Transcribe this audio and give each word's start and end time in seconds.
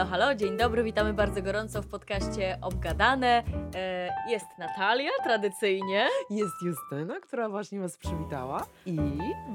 Halo, 0.00 0.10
halo, 0.10 0.34
dzień 0.34 0.56
dobry, 0.56 0.84
witamy 0.84 1.14
bardzo 1.14 1.42
gorąco 1.42 1.82
w 1.82 1.86
podcaście 1.86 2.58
Obgadane. 2.62 3.42
E, 3.74 4.08
jest 4.30 4.46
Natalia, 4.58 5.10
tradycyjnie. 5.24 6.06
Jest 6.30 6.54
Justyna, 6.62 7.20
która 7.20 7.48
właśnie 7.48 7.80
Was 7.80 7.96
przywitała 7.96 8.66
i 8.86 8.96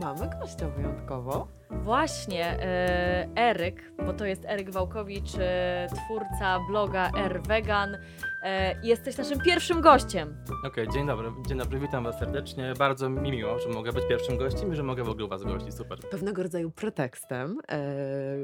mamy 0.01 0.29
gościa 0.39 0.69
wyjątkowo. 0.69 1.47
Właśnie, 1.83 2.45
e, 2.61 3.27
Eryk, 3.35 3.91
bo 4.05 4.13
to 4.13 4.25
jest 4.25 4.45
Eryk 4.45 4.71
Wałkowicz, 4.71 5.35
e, 5.39 5.87
twórca 5.95 6.59
bloga 6.67 7.11
R-Vegan. 7.17 7.97
E, 8.43 8.81
jesteś 8.83 9.17
naszym 9.17 9.39
pierwszym 9.39 9.81
gościem. 9.81 10.37
Okej, 10.67 10.87
dzień 10.89 11.07
dobry, 11.07 11.31
dzień 11.47 11.57
dobry, 11.57 11.79
witam 11.79 12.03
Was 12.03 12.19
serdecznie. 12.19 12.73
Bardzo 12.79 13.09
mi 13.09 13.31
miło, 13.31 13.59
że 13.59 13.69
mogę 13.69 13.93
być 13.93 14.07
pierwszym 14.09 14.37
gościem 14.37 14.73
i 14.73 14.75
że 14.75 14.83
mogę 14.83 15.03
w 15.03 15.09
ogóle 15.09 15.25
u 15.25 15.27
Was 15.27 15.43
gościć, 15.43 15.75
super. 15.75 15.99
Pewnego 16.11 16.43
rodzaju 16.43 16.71
pretekstem, 16.71 17.59
e, 17.71 17.77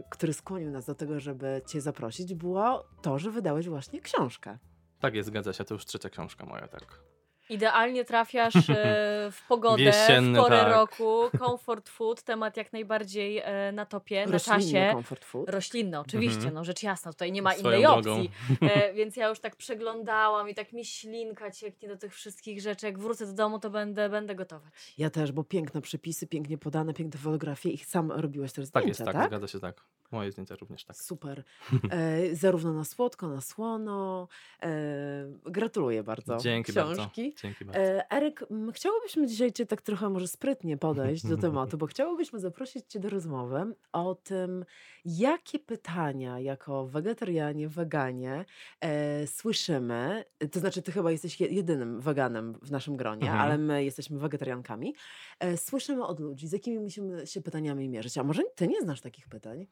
który 0.09 0.33
skłonił 0.33 0.71
nas 0.71 0.85
do 0.85 0.95
tego, 0.95 1.19
żeby 1.19 1.61
Cię 1.67 1.81
zaprosić, 1.81 2.33
było 2.33 2.85
to, 3.01 3.19
że 3.19 3.31
wydałeś 3.31 3.69
właśnie 3.69 4.01
książkę. 4.01 4.57
Tak 4.99 5.15
jest, 5.15 5.27
zgadza 5.29 5.53
się, 5.53 5.63
to 5.63 5.73
już 5.73 5.85
trzecia 5.85 6.09
książka 6.09 6.45
moja, 6.45 6.67
tak. 6.67 6.99
Idealnie 7.55 8.05
trafiasz 8.05 8.55
e, 8.55 8.61
w 9.31 9.41
pogodę, 9.49 9.83
Jesienny, 9.83 10.39
w 10.39 10.43
porę 10.43 10.57
tak. 10.59 10.71
roku. 10.71 11.23
Comfort 11.39 11.89
food, 11.89 12.23
temat 12.23 12.57
jak 12.57 12.73
najbardziej 12.73 13.37
e, 13.37 13.71
na 13.71 13.85
topie, 13.85 14.25
na 14.25 14.31
Roślinny 14.31 14.61
czasie. 14.63 14.89
comfort 14.93 15.25
food. 15.25 15.49
Roślinne, 15.49 15.99
oczywiście, 15.99 16.35
Mhm. 16.37 16.53
no 16.53 16.63
rzecz 16.63 16.83
jasna, 16.83 17.11
tutaj 17.13 17.31
nie 17.31 17.41
ma 17.41 17.53
Swoją 17.53 17.67
innej 17.77 17.81
drogą. 17.81 18.11
opcji. 18.11 18.31
E, 18.71 18.93
więc 18.93 19.15
ja 19.15 19.27
już 19.29 19.39
tak 19.39 19.55
przeglądałam 19.55 20.49
i 20.49 20.55
tak 20.55 20.73
mi 20.73 20.85
ślinka 20.85 21.51
cieknie 21.51 21.87
do 21.89 21.97
tych 21.97 22.13
wszystkich 22.13 22.61
rzeczy. 22.61 22.85
Jak 22.85 22.99
wrócę 22.99 23.25
do 23.25 23.33
domu, 23.33 23.59
to 23.59 23.69
będę, 23.69 24.09
będę 24.09 24.35
gotować. 24.35 24.93
Ja 24.97 25.09
też, 25.09 25.31
bo 25.31 25.43
piękne 25.43 25.81
przepisy, 25.81 26.27
pięknie 26.27 26.57
podane, 26.57 26.93
piękne 26.93 27.19
fotografie 27.19 27.69
i 27.69 27.77
sam 27.77 28.11
robiłeś 28.11 28.51
te 28.53 28.61
Tak 28.61 28.67
zdjęcia, 28.67 28.87
jest, 28.87 28.99
tak, 29.05 29.13
tak? 29.13 29.27
zgadza 29.27 29.47
się, 29.47 29.59
tak. 29.59 29.81
Moje 30.11 30.31
zdjęcia 30.31 30.55
również 30.55 30.85
tak. 30.85 30.95
Super. 30.97 31.43
E, 31.91 32.35
zarówno 32.35 32.73
na 32.73 32.83
słodko, 32.83 33.27
na 33.27 33.41
słono. 33.41 34.27
E, 34.63 34.69
gratuluję 35.45 36.03
bardzo 36.03 36.37
Dzięki 36.37 36.71
książki. 36.71 37.23
bardzo. 37.23 37.40
Dzięki 37.41 37.65
bardzo. 37.65 37.81
E, 37.81 38.11
Eryk, 38.11 38.45
m, 38.51 38.71
chciałobyśmy 38.71 39.27
dzisiaj 39.27 39.51
Cię 39.53 39.65
tak 39.65 39.81
trochę 39.81 40.09
może 40.09 40.27
sprytnie 40.27 40.77
podejść 40.77 41.27
do 41.27 41.37
tematu, 41.47 41.77
bo 41.77 41.85
chciałobyśmy 41.85 42.39
zaprosić 42.39 42.85
Cię 42.87 42.99
do 42.99 43.09
rozmowy 43.09 43.75
o 43.91 44.15
tym, 44.15 44.65
jakie 45.05 45.59
pytania 45.59 46.39
jako 46.39 46.87
wegetarianie, 46.87 47.69
weganie 47.69 48.45
e, 48.81 49.27
słyszymy. 49.27 50.25
To 50.51 50.59
znaczy, 50.59 50.81
Ty 50.81 50.91
chyba 50.91 51.11
jesteś 51.11 51.39
je- 51.41 51.47
jedynym 51.47 52.01
weganem 52.01 52.53
w 52.61 52.71
naszym 52.71 52.97
gronie, 52.97 53.21
Mhm. 53.23 53.41
ale 53.41 53.57
my 53.57 53.83
jesteśmy 53.83 54.19
wegetariankami. 54.19 54.95
E, 55.39 55.57
słyszymy 55.57 56.05
od 56.05 56.19
ludzi, 56.19 56.47
z 56.47 56.51
jakimi 56.51 56.79
musimy 56.79 57.27
się 57.27 57.41
pytaniami 57.41 57.89
mierzyć. 57.89 58.17
A 58.17 58.23
może 58.23 58.43
Ty 58.55 58.67
nie 58.67 58.81
znasz 58.81 59.01
takich 59.01 59.27
pytań? 59.27 59.67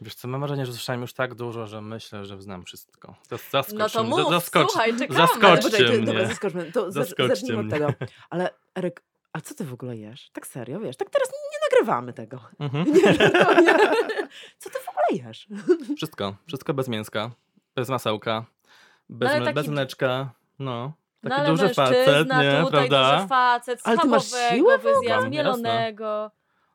Wiesz 0.00 0.14
co, 0.14 0.28
mam 0.28 0.40
wrażenie, 0.40 0.66
że 0.66 0.72
słyszałem 0.72 1.00
już 1.00 1.12
tak 1.12 1.34
dużo, 1.34 1.66
że 1.66 1.82
myślę, 1.82 2.24
że 2.26 2.42
znam 2.42 2.64
wszystko. 2.64 3.14
Zas- 3.30 3.50
Zaskocz 3.50 3.78
No 3.78 3.88
to 3.88 4.04
mów, 4.04 4.18
za- 4.18 4.30
zaskocz, 4.30 4.70
słuchaj, 4.70 4.96
czekamy. 4.98 5.18
zaskoczcie 5.18 5.70
Poczekaj, 5.70 5.96
mnie. 5.96 6.06
Dobra, 6.06 6.26
zaskoczmy. 6.26 6.72
To 6.72 6.92
Zaskoczcie 6.92 7.07
zacznijmy 7.28 7.60
od 7.60 7.70
tego. 7.70 7.88
Ale 8.30 8.50
Eryk, 8.74 9.02
a 9.32 9.40
co 9.40 9.54
ty 9.54 9.64
w 9.64 9.72
ogóle 9.72 9.96
jesz? 9.96 10.30
Tak 10.30 10.46
serio, 10.46 10.80
wiesz? 10.80 10.96
Tak 10.96 11.10
teraz 11.10 11.28
nie 11.28 11.58
nagrywamy 11.70 12.12
tego. 12.12 12.40
Mhm. 12.58 12.84
Nie, 12.94 13.30
no, 13.44 13.60
nie. 13.60 13.76
Co 14.58 14.70
ty 14.70 14.78
w 14.78 14.88
ogóle 14.88 15.24
jesz? 15.26 15.48
Wszystko, 15.96 16.36
wszystko 16.46 16.74
bez 16.74 16.88
mięska, 16.88 17.30
bez 17.74 17.88
masełka, 17.88 18.44
bez, 19.08 19.30
ale 19.30 19.40
mle- 19.40 19.44
taki- 19.44 19.54
bez 19.54 19.68
mleczka, 19.68 20.30
no. 20.58 20.92
Taki 21.22 21.30
No 21.30 21.36
ale 21.36 21.48
duży 21.48 21.74
facet, 21.74 22.06
nie, 22.28 22.62
tutaj, 22.64 22.70
prawda? 22.70 23.16
duży 23.16 23.28
facet, 23.28 23.80
Ale 23.84 23.98
ty 23.98 24.08
masz 24.08 24.22
schabowego, 24.24 24.56
siłę 24.56 24.78
w 24.78 24.80
ogóle? 24.80 24.94
wyzjadł, 25.00 25.22
Mam, 25.22 25.30
mielonego. 25.30 26.30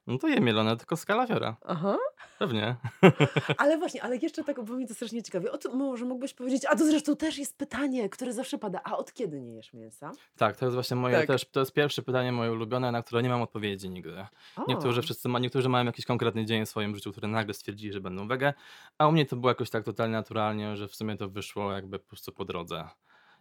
No 0.08 0.18
to 0.18 0.28
je 0.28 0.42
mielone, 0.42 0.78
tylko 0.78 0.98
z 0.98 1.06
kalafiora, 1.06 1.58
Aha. 1.68 1.98
pewnie. 2.40 2.76
Ale 3.58 3.78
właśnie, 3.78 4.04
ale 4.04 4.18
jeszcze 4.18 4.44
tak, 4.44 4.64
bo 4.64 4.74
mi 4.74 4.88
to 4.88 4.94
strasznie 4.94 5.24
ciekawi. 5.24 5.50
O, 5.50 5.58
to 5.58 5.76
może 5.76 6.06
mógłbyś 6.06 6.34
powiedzieć, 6.34 6.66
a 6.70 6.76
to 6.76 6.86
zresztą 6.86 7.16
też 7.16 7.38
jest 7.38 7.58
pytanie, 7.58 8.10
które 8.10 8.34
zawsze 8.34 8.58
pada. 8.58 8.82
A 8.84 8.98
od 8.98 9.14
kiedy 9.14 9.42
nie 9.42 9.56
jesz 9.56 9.74
mięsa? 9.74 10.12
Tak, 10.38 10.58
to 10.58 10.66
jest 10.66 10.74
właśnie 10.76 10.96
moje 10.96 11.18
Tak. 11.18 11.28
też, 11.28 11.46
to 11.46 11.60
jest 11.60 11.74
pierwsze 11.74 12.02
pytanie 12.02 12.32
moje 12.32 12.52
ulubione, 12.52 12.92
na 12.92 13.04
które 13.04 13.24
nie 13.24 13.30
mam 13.30 13.42
odpowiedzi 13.42 13.90
nigdy. 13.90 14.26
O, 14.56 14.66
Niektórzy 14.68 15.02
wszyscy 15.02 15.30
ma, 15.30 15.40
niektórzy 15.40 15.70
mają 15.70 15.86
jakiś 15.86 16.06
konkretny 16.06 16.46
dzień 16.46 16.66
w 16.66 16.70
swoim 16.70 16.96
życiu, 16.96 17.12
który 17.12 17.28
nagle 17.28 17.54
stwierdzili, 17.54 17.94
że 17.94 18.02
będą 18.02 18.28
wege, 18.28 18.54
a 18.98 19.08
u 19.08 19.12
mnie 19.12 19.26
to 19.26 19.36
było 19.36 19.52
jakoś 19.52 19.70
tak 19.70 19.84
totalnie 19.84 20.14
naturalnie, 20.14 20.78
że 20.78 20.88
w 20.88 20.96
sumie 20.96 21.18
to 21.18 21.30
wyszło 21.30 21.72
jakby 21.72 22.00
po 22.00 22.08
prostu 22.08 22.32
po 22.32 22.46
drodze. 22.46 22.88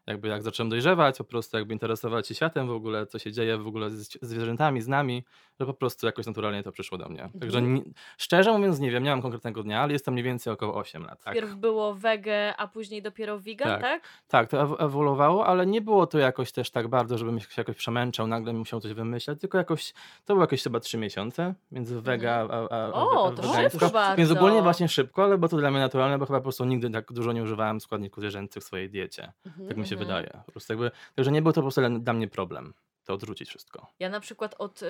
Jakby 0.07 0.29
jak 0.29 0.43
zacząłem 0.43 0.71
dojrzewać, 0.71 1.19
po 1.19 1.25
prostu 1.25 1.57
jakby 1.57 1.73
interesować 1.73 2.29
się 2.29 2.35
światem 2.35 2.67
w 2.67 2.71
ogóle, 2.71 3.07
co 3.07 3.19
się 3.19 3.33
dzieje 3.33 3.59
w 3.59 3.67
ogóle 3.67 3.91
z 3.91 4.19
zwierzętami, 4.23 4.81
z 4.81 4.89
nami, 4.89 5.25
że 5.61 5.67
po 5.67 5.75
prostu 5.75 6.07
jakoś 6.07 6.27
naturalnie 6.27 6.63
to 6.63 6.73
przyszło 6.73 6.99
do 6.99 7.09
mnie. 7.09 7.29
Także 7.41 7.59
Mhm. 7.59 7.93
szczerze 8.19 8.53
mówiąc 8.53 8.79
nie 8.81 8.91
wiem, 8.91 9.03
nie 9.05 9.11
mam 9.11 9.23
konkretnego 9.23 9.63
dnia, 9.63 9.81
ale 9.83 9.93
jest 9.93 10.05
to 10.05 10.11
mniej 10.13 10.25
więcej 10.25 10.53
około 10.53 10.75
8 10.75 11.03
lat. 11.07 11.23
Tak, 11.25 11.35
Pierw 11.35 11.55
było 11.55 11.95
wege, 11.95 12.55
a 12.57 12.69
później 12.69 13.03
dopiero 13.03 13.39
vegan, 13.39 13.69
tak? 13.69 13.81
Tak. 13.81 14.03
tak 14.29 14.49
to 14.51 14.63
ew- 14.63 14.77
ewoluowało, 14.85 15.47
ale 15.47 15.67
nie 15.67 15.81
było 15.81 16.07
to 16.07 16.19
jakoś 16.19 16.53
też 16.53 16.71
tak 16.71 16.89
bardzo, 16.89 17.19
żebym 17.19 17.41
się 17.41 17.47
jakoś 17.59 17.77
przemęczał, 17.77 18.27
nagle 18.27 18.53
musiał 18.53 18.81
coś 18.81 18.93
wymyślać, 18.93 19.41
tylko 19.41 19.59
jakoś, 19.59 19.93
to 20.25 20.35
było 20.35 20.41
jakieś 20.45 20.63
chyba 20.63 20.81
3 20.81 20.99
miesiące 20.99 21.55
między 21.73 22.01
wega 22.01 22.33
a, 22.33 22.39
a, 22.55 22.69
a, 22.69 22.87
Mhm. 22.87 22.93
O, 22.95 23.27
a 23.27 23.31
to 23.33 23.43
wegańsko. 23.43 23.91
Więc 24.17 24.31
ogólnie 24.31 24.63
właśnie 24.63 24.89
szybko, 24.89 25.25
ale 25.25 25.39
było 25.39 25.49
to 25.49 25.57
dla 25.57 25.71
mnie 25.71 25.81
naturalne, 25.81 26.19
bo 26.19 26.27
chyba 26.27 26.39
po 26.39 26.43
prostu 26.43 26.65
nigdy 26.65 26.91
tak 26.91 27.13
dużo 27.13 27.33
nie 27.33 27.43
używałem 27.43 27.81
składników 27.81 28.21
zwierzęcych 28.21 28.63
w 28.63 28.67
swojej 28.67 28.91
diecie. 28.91 29.33
Mhm. 29.47 29.69
Tak 29.69 29.77
mi 29.77 29.87
się 29.87 29.92
Mhm. 29.95 30.09
wydaje. 30.09 30.43
Po 30.47 30.53
prostu 30.53 30.73
jakby, 30.73 30.91
także 31.15 31.33
nie 31.33 31.43
był 31.43 31.53
to 31.53 31.61
po 31.61 31.63
prostu 31.65 31.81
dla- 31.81 31.99
dla 31.99 32.13
mnie 32.13 32.29
problem, 32.29 32.75
to 33.05 33.15
odrzucić 33.15 33.49
wszystko. 33.49 33.87
Ja 33.99 34.09
na 34.09 34.21
przykład 34.21 34.55
od, 34.59 34.83
y, 34.83 34.87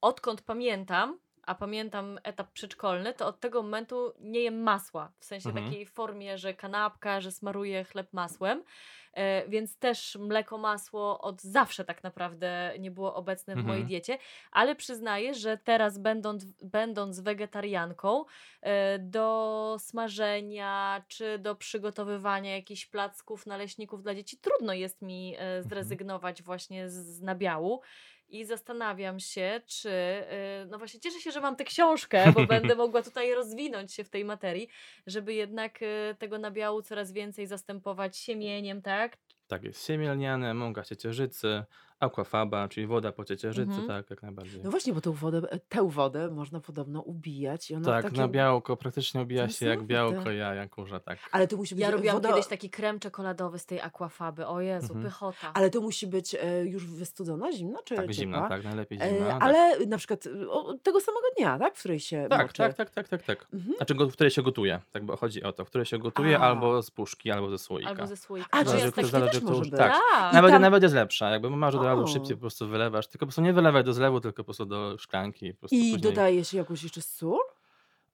odkąd 0.00 0.42
pamiętam, 0.42 1.18
a 1.46 1.54
pamiętam 1.54 2.18
etap 2.22 2.52
przedszkolny, 2.52 3.14
to 3.14 3.26
od 3.26 3.40
tego 3.40 3.62
momentu 3.62 4.12
nie 4.20 4.40
jem 4.40 4.62
masła. 4.62 5.12
W 5.18 5.24
sensie 5.24 5.48
Mhm. 5.48 5.66
takiej 5.66 5.86
formie, 5.86 6.38
że 6.38 6.54
kanapka, 6.54 7.20
że 7.20 7.32
smaruję 7.32 7.84
chleb 7.84 8.12
masłem. 8.12 8.64
E, 9.12 9.48
więc 9.48 9.78
też 9.78 10.16
mleko, 10.20 10.58
masło 10.58 11.20
od 11.20 11.42
zawsze 11.42 11.84
tak 11.84 12.02
naprawdę 12.02 12.72
nie 12.78 12.90
było 12.90 13.14
obecne 13.14 13.54
w 13.54 13.56
mojej 13.56 13.82
Mhm. 13.82 13.88
diecie, 13.88 14.18
ale 14.50 14.74
przyznaję, 14.76 15.34
że 15.34 15.58
teraz 15.58 15.98
będąc, 15.98 16.44
będąc 16.62 17.20
wegetarianką, 17.20 18.24
e, 18.62 18.98
do 18.98 19.76
smażenia 19.80 21.04
czy 21.08 21.38
do 21.38 21.54
przygotowywania 21.54 22.56
jakichś 22.56 22.86
placków, 22.86 23.46
naleśników 23.46 24.02
dla 24.02 24.14
dzieci 24.14 24.38
trudno 24.38 24.72
jest 24.72 25.02
mi 25.02 25.34
e, 25.38 25.62
zrezygnować 25.62 26.42
właśnie 26.42 26.88
z, 26.90 26.94
z 26.94 27.22
nabiału. 27.22 27.80
I 28.28 28.44
zastanawiam 28.44 29.20
się, 29.20 29.60
czy. 29.66 29.88
y, 29.88 30.66
No 30.70 30.78
właśnie, 30.78 31.00
cieszę 31.00 31.20
się, 31.20 31.30
że 31.32 31.40
mam 31.40 31.56
tę 31.56 31.64
książkę, 31.64 32.32
bo 32.32 32.44
będę 32.44 32.74
mogła 32.76 33.02
tutaj 33.02 33.34
rozwinąć 33.34 33.94
się 33.94 34.04
w 34.04 34.10
tej 34.10 34.24
materii, 34.24 34.68
żeby 35.06 35.34
jednak 35.34 35.82
y, 35.82 36.16
tego 36.18 36.38
nabiału 36.38 36.82
coraz 36.82 37.12
więcej 37.12 37.46
zastępować 37.46 38.16
siemieniem, 38.18 38.82
tak? 38.82 39.18
Tak 39.46 39.64
jest, 39.64 39.86
siemię 39.86 40.12
lniane, 40.14 40.54
mąka 40.54 40.82
ciecierzycy, 40.82 41.64
aquafaba, 42.00 42.68
czyli 42.68 42.86
woda 42.86 43.12
po 43.12 43.24
ciecierzycy, 43.24 43.70
Mhm. 43.70 43.88
tak, 43.88 44.10
jak 44.10 44.22
najbardziej. 44.22 44.60
No 44.64 44.70
właśnie, 44.70 44.92
bo 44.92 45.00
tą 45.00 45.12
wodę, 45.12 45.42
tę 45.68 45.88
wodę 45.90 46.30
można 46.30 46.60
podobno 46.60 47.00
ubijać. 47.00 47.70
I 47.70 47.74
ona 47.74 47.84
tak, 47.86 48.04
takie... 48.04 48.16
na 48.16 48.28
białko 48.28 48.76
praktycznie 48.76 49.20
ubija 49.22 49.48
się 49.48 49.66
jak 49.66 49.82
białko 49.82 50.30
jaja, 50.30 50.68
kurza, 50.68 51.00
tak. 51.00 51.18
Ale 51.32 51.48
to 51.48 51.56
musi 51.56 51.74
być 51.74 51.82
Ja 51.82 51.90
robiłam 51.90 52.16
woda... 52.16 52.28
kiedyś 52.28 52.46
taki 52.46 52.70
krem 52.70 52.98
czekoladowy 52.98 53.58
z 53.58 53.66
tej 53.66 53.80
aquafaby. 53.80 54.46
O 54.46 54.60
Jezu, 54.60 54.86
Mhm. 54.94 55.04
pychota. 55.04 55.50
Ale 55.54 55.70
to 55.70 55.80
musi 55.80 56.06
być 56.06 56.34
e, 56.34 56.64
już 56.64 56.86
wystudzona, 56.86 57.52
zimna 57.52 57.78
czy 57.84 57.94
Tak, 57.96 58.12
zimna, 58.12 58.36
ciepła? 58.36 58.48
tak, 58.48 58.64
najlepiej 58.64 58.98
E, 59.02 59.08
zimna. 59.10 59.26
tak. 59.26 59.42
ale 59.42 59.86
na 59.86 59.98
przykład 59.98 60.26
e, 60.26 60.48
o, 60.50 60.74
tego 60.82 61.00
samego 61.00 61.26
dnia, 61.38 61.58
tak? 61.58 61.76
W 61.76 61.78
której 61.78 62.00
się 62.00 62.26
Tak, 62.30 62.42
moczy. 62.42 62.54
tak, 62.58 62.74
tak, 62.74 62.90
tak, 62.90 63.08
tak, 63.08 63.22
tak. 63.22 63.46
Mhm. 63.54 63.76
Znaczy, 63.76 63.94
w 63.94 64.12
której 64.12 64.30
się 64.30 64.42
gotuje. 64.42 64.80
Tak, 64.92 65.04
bo 65.04 65.16
chodzi 65.16 65.42
o 65.42 65.52
to, 65.52 65.64
w 65.64 65.68
której 65.68 65.84
się 65.86 65.98
gotuje 65.98 66.38
A. 66.38 66.40
albo 66.42 66.82
z 66.82 66.90
puszki, 66.90 67.30
albo 67.30 67.50
ze 67.50 67.58
słoika. 67.58 67.90
Albo 67.90 68.06
ze 68.06 68.16
słoika. 68.16 68.48
A, 68.50 68.64
Zależy, 68.64 68.90
z 68.92 68.96
jest 68.96 69.10
zależy 69.10 69.32
też 69.32 69.40
to 69.42 69.48
może 69.50 69.60
być. 69.70 69.78
tak. 69.78 69.92
Tak. 70.12 70.32
Nawet, 70.34 70.50
tam- 70.52 70.62
nawet 70.62 70.82
jest 70.82 70.94
lepsza, 70.94 71.30
jakby 71.30 71.50
może 71.50 71.78
od 71.92 71.98
razu 71.98 72.10
O. 72.10 72.12
szybciej 72.14 72.36
po 72.36 72.40
prostu 72.40 72.68
wylewasz, 72.68 73.06
tylko 73.08 73.18
po 73.18 73.26
prostu 73.26 73.42
nie 73.42 73.52
wylewaj 73.52 73.84
do 73.84 73.92
zlewu, 73.92 74.20
tylko 74.20 74.36
po 74.36 74.44
prostu 74.44 74.66
do 74.66 74.98
szklanki. 74.98 75.52
Po 75.54 75.58
prostu 75.60 75.76
I 75.76 75.80
później 75.80 76.00
dodaje 76.00 76.44
się 76.44 76.56
jakąś 76.58 76.82
jeszcze 76.82 77.02
sól? 77.02 77.38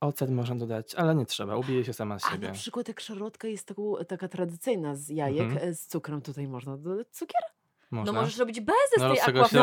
Ocet 0.00 0.30
można 0.30 0.54
dodać, 0.56 0.94
ale 0.94 1.14
nie 1.14 1.26
trzeba, 1.26 1.56
ubije 1.56 1.84
się 1.84 1.92
sama 1.92 2.18
z 2.18 2.24
A 2.24 2.30
siebie. 2.30 2.48
na 2.48 2.54
przykład 2.54 2.88
jak 2.88 3.00
szarlotka 3.00 3.48
jest 3.48 3.66
taką, 3.66 3.94
taka 4.08 4.28
tradycyjna 4.28 4.94
z 4.96 5.08
jajek 5.08 5.40
Mhm. 5.42 5.68
e, 5.68 5.74
z 5.74 5.86
cukrem, 5.86 6.22
tutaj 6.22 6.48
można 6.48 6.76
dodać 6.76 7.06
cukier? 7.10 7.40
Można. 7.92 8.12
No 8.12 8.20
możesz 8.20 8.38
robić 8.38 8.60
bezę 8.60 8.78
z 8.96 9.00
No, 9.00 9.14
tej 9.14 9.34
bezę, 9.34 9.48
No 9.52 9.60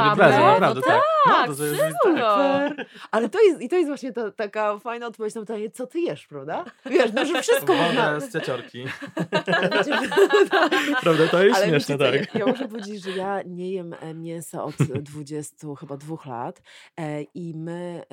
naprawdę, 0.59 0.81
tak. 0.81 1.01
No, 1.25 1.31
tak, 1.33 1.47
to 1.47 1.55
to 1.55 1.65
jest- 1.65 1.81
super. 2.03 2.85
Ale 3.11 3.29
to 3.29 3.41
jest, 3.41 3.61
i 3.61 3.69
to 3.69 3.75
jest 3.75 3.87
właśnie 3.87 4.13
ta, 4.13 4.31
taka 4.31 4.79
fajna 4.79 5.07
odpowiedź 5.07 5.35
na 5.35 5.41
pytanie, 5.41 5.71
co 5.71 5.87
ty 5.87 5.99
jesz, 5.99 6.27
prawda? 6.27 6.65
Wiesz, 6.85 7.11
no, 7.13 7.25
że 7.25 7.41
wszystko 7.41 7.73
można... 7.73 8.13
Woda 8.13 8.19
z 8.19 8.33
cieciorki. 8.33 8.85
Prawda, 11.01 11.27
to 11.31 11.43
jest 11.43 11.57
Ale 11.57 11.67
śmieszne, 11.67 11.97
wiecie 11.97 12.19
tak. 12.19 12.35
ja, 12.35 12.39
ja 12.39 12.45
muszę 12.51 12.67
powiedzieć, 12.67 13.03
że 13.03 13.11
ja 13.11 13.41
nie 13.45 13.71
jem 13.71 13.95
e, 13.99 14.13
mięsa 14.13 14.63
od 14.63 14.75
20 14.75 15.67
chyba 15.79 15.97
dwóch 15.97 16.25
lat 16.25 16.61
e, 16.99 17.21
i 17.21 17.53
my 17.55 18.03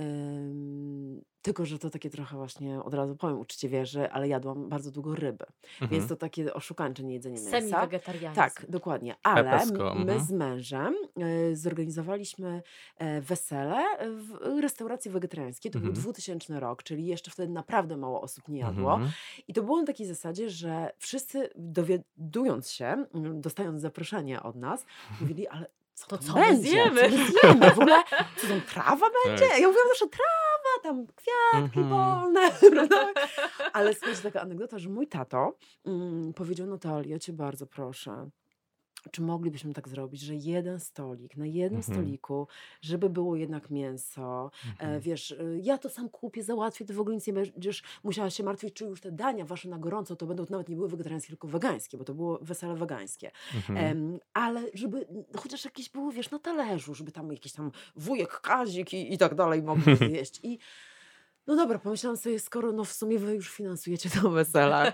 Tylko, 1.47 1.67
że 1.67 1.79
to 1.79 1.91
takie 1.91 2.11
trochę 2.11 2.37
właśnie, 2.37 2.83
od 2.83 2.95
razu 2.95 3.17
powiem 3.17 3.39
uczciwie, 3.39 3.87
że 3.87 4.11
ale 4.13 4.29
jadłam 4.29 4.69
bardzo 4.69 4.91
długo 4.91 5.15
ryby. 5.15 5.45
Więc 5.81 5.93
Mhm. 5.93 6.09
to 6.09 6.17
takie 6.17 6.55
oszukańcze 6.55 7.03
niejedzenie 7.05 7.37
mięsa. 7.41 7.51
Semi-wegetarianizm. 7.51 8.35
Tak, 8.35 8.67
dokładnie. 8.69 9.15
Ale 9.23 9.67
my 9.67 9.85
mhm. 9.85 10.21
z 10.21 10.31
mężem 10.31 10.95
e, 11.21 11.57
zorganizowaliśmy 11.57 12.63
e, 12.99 13.21
wesele 13.21 13.85
w 14.17 14.61
restauracji 14.61 15.11
wegetariańskiej. 15.11 15.73
To 15.73 15.79
był 15.79 15.89
Mhm. 15.89 16.03
2000 16.03 16.61
rok, 16.61 16.83
czyli 16.83 17.07
jeszcze 17.07 17.31
wtedy 17.31 17.53
naprawdę 17.53 17.97
mało 17.97 18.21
osób 18.21 18.49
nie 18.49 18.61
jadło. 18.61 18.93
Mhm. 18.95 19.13
I 19.49 19.53
to 19.53 19.63
było 19.63 19.81
na 19.81 19.87
takiej 19.87 20.07
zasadzie, 20.07 20.51
że 20.51 20.91
wszyscy 20.99 21.51
dowiadując 21.57 22.71
się, 22.71 23.07
mm, 23.15 23.41
dostając 23.41 23.81
zaproszenie 23.81 24.43
od 24.43 24.57
nas, 24.57 24.87
mówili, 25.21 25.49
ale 25.49 25.67
co 25.95 26.07
To 26.07 26.19
co 26.19 26.35
będzie? 26.35 26.71
zjemy? 26.71 27.01
Co 27.11 27.17
my 27.17 27.27
zjemy? 27.27 27.71
W 27.71 27.79
ogóle, 27.79 28.03
co 28.41 28.47
tam 28.49 28.61
trawa 28.61 29.07
będzie? 29.25 29.49
Tak. 29.49 29.61
Ja 29.61 29.67
mówiłam 29.67 29.89
zawsze 29.89 30.07
trawa, 30.09 30.46
tam 30.83 31.07
kwiatki 31.07 31.79
Mhm. 31.81 31.91
polne. 31.91 32.51
prawda? 32.73 33.13
Ale 33.73 33.95
słuchajcie, 33.95 34.23
taka 34.23 34.41
anegdota, 34.41 34.79
że 34.79 34.89
mój 34.89 35.07
tato 35.07 35.57
mm, 35.87 36.33
powiedział, 36.35 36.67
Natalia, 36.67 37.11
ja 37.13 37.19
cię 37.19 37.33
bardzo 37.33 37.67
proszę, 37.67 38.31
czy 39.11 39.23
moglibyśmy 39.23 39.73
tak 39.75 39.89
zrobić, 39.89 40.21
że 40.21 40.35
jeden 40.35 40.81
stolik, 40.81 41.37
na 41.37 41.47
jednym 41.47 41.81
Mhm. 41.81 41.83
stoliku, 41.99 42.49
żeby 42.81 43.11
było 43.11 43.37
jednak 43.37 43.71
mięso, 43.71 44.51
e, 44.67 44.71
Mhm. 44.71 45.01
wiesz, 45.01 45.33
e, 45.33 45.37
ja 45.63 45.79
to 45.79 45.89
sam 45.91 46.09
kupię, 46.09 46.43
załatwię, 46.43 46.85
ty 46.85 46.95
w 46.95 47.01
ogóle 47.01 47.15
nic 47.15 47.27
nie 47.27 47.33
będziesz 47.33 47.83
musiała 48.05 48.31
się 48.31 48.45
martwić, 48.45 48.75
czy 48.75 48.85
już 48.85 49.01
te 49.01 49.13
dania 49.13 49.45
wasze 49.45 49.69
na 49.69 49.79
gorąco 49.79 50.17
to 50.17 50.27
będą 50.27 50.47
nawet 50.51 50.69
nie 50.69 50.77
były 50.77 50.89
wegetariańskie, 50.89 51.29
tylko 51.29 51.49
wegańskie, 51.49 51.99
bo 51.99 52.05
to 52.05 52.15
było 52.15 52.39
wesele 52.43 52.75
wegańskie. 52.77 53.31
Mhm. 53.55 53.79
Em, 53.79 54.19
ale 54.35 54.63
żeby 54.75 55.07
chociaż 55.37 55.65
jakieś 55.65 55.89
było, 55.91 56.13
wiesz, 56.13 56.31
na 56.31 56.39
talerzu, 56.39 56.95
żeby 56.95 57.13
tam 57.13 57.33
jakiś 57.33 57.53
tam 57.53 57.71
wujek 57.97 58.41
Kazik 58.41 58.93
i, 58.95 59.15
i 59.15 59.19
tak 59.19 59.35
dalej 59.35 59.63
mogli 59.63 59.97
zjeść. 59.97 60.41
I 60.43 60.59
no 61.47 61.57
dobra, 61.57 61.79
pomyślałam 61.79 62.17
sobie, 62.17 62.41
skoro 62.41 62.73
no 62.73 62.85
w 62.85 62.93
sumie 62.93 63.19
wy 63.19 63.35
już 63.35 63.51
finansujecie 63.51 64.11
to 64.11 64.31
wesele, 64.31 64.93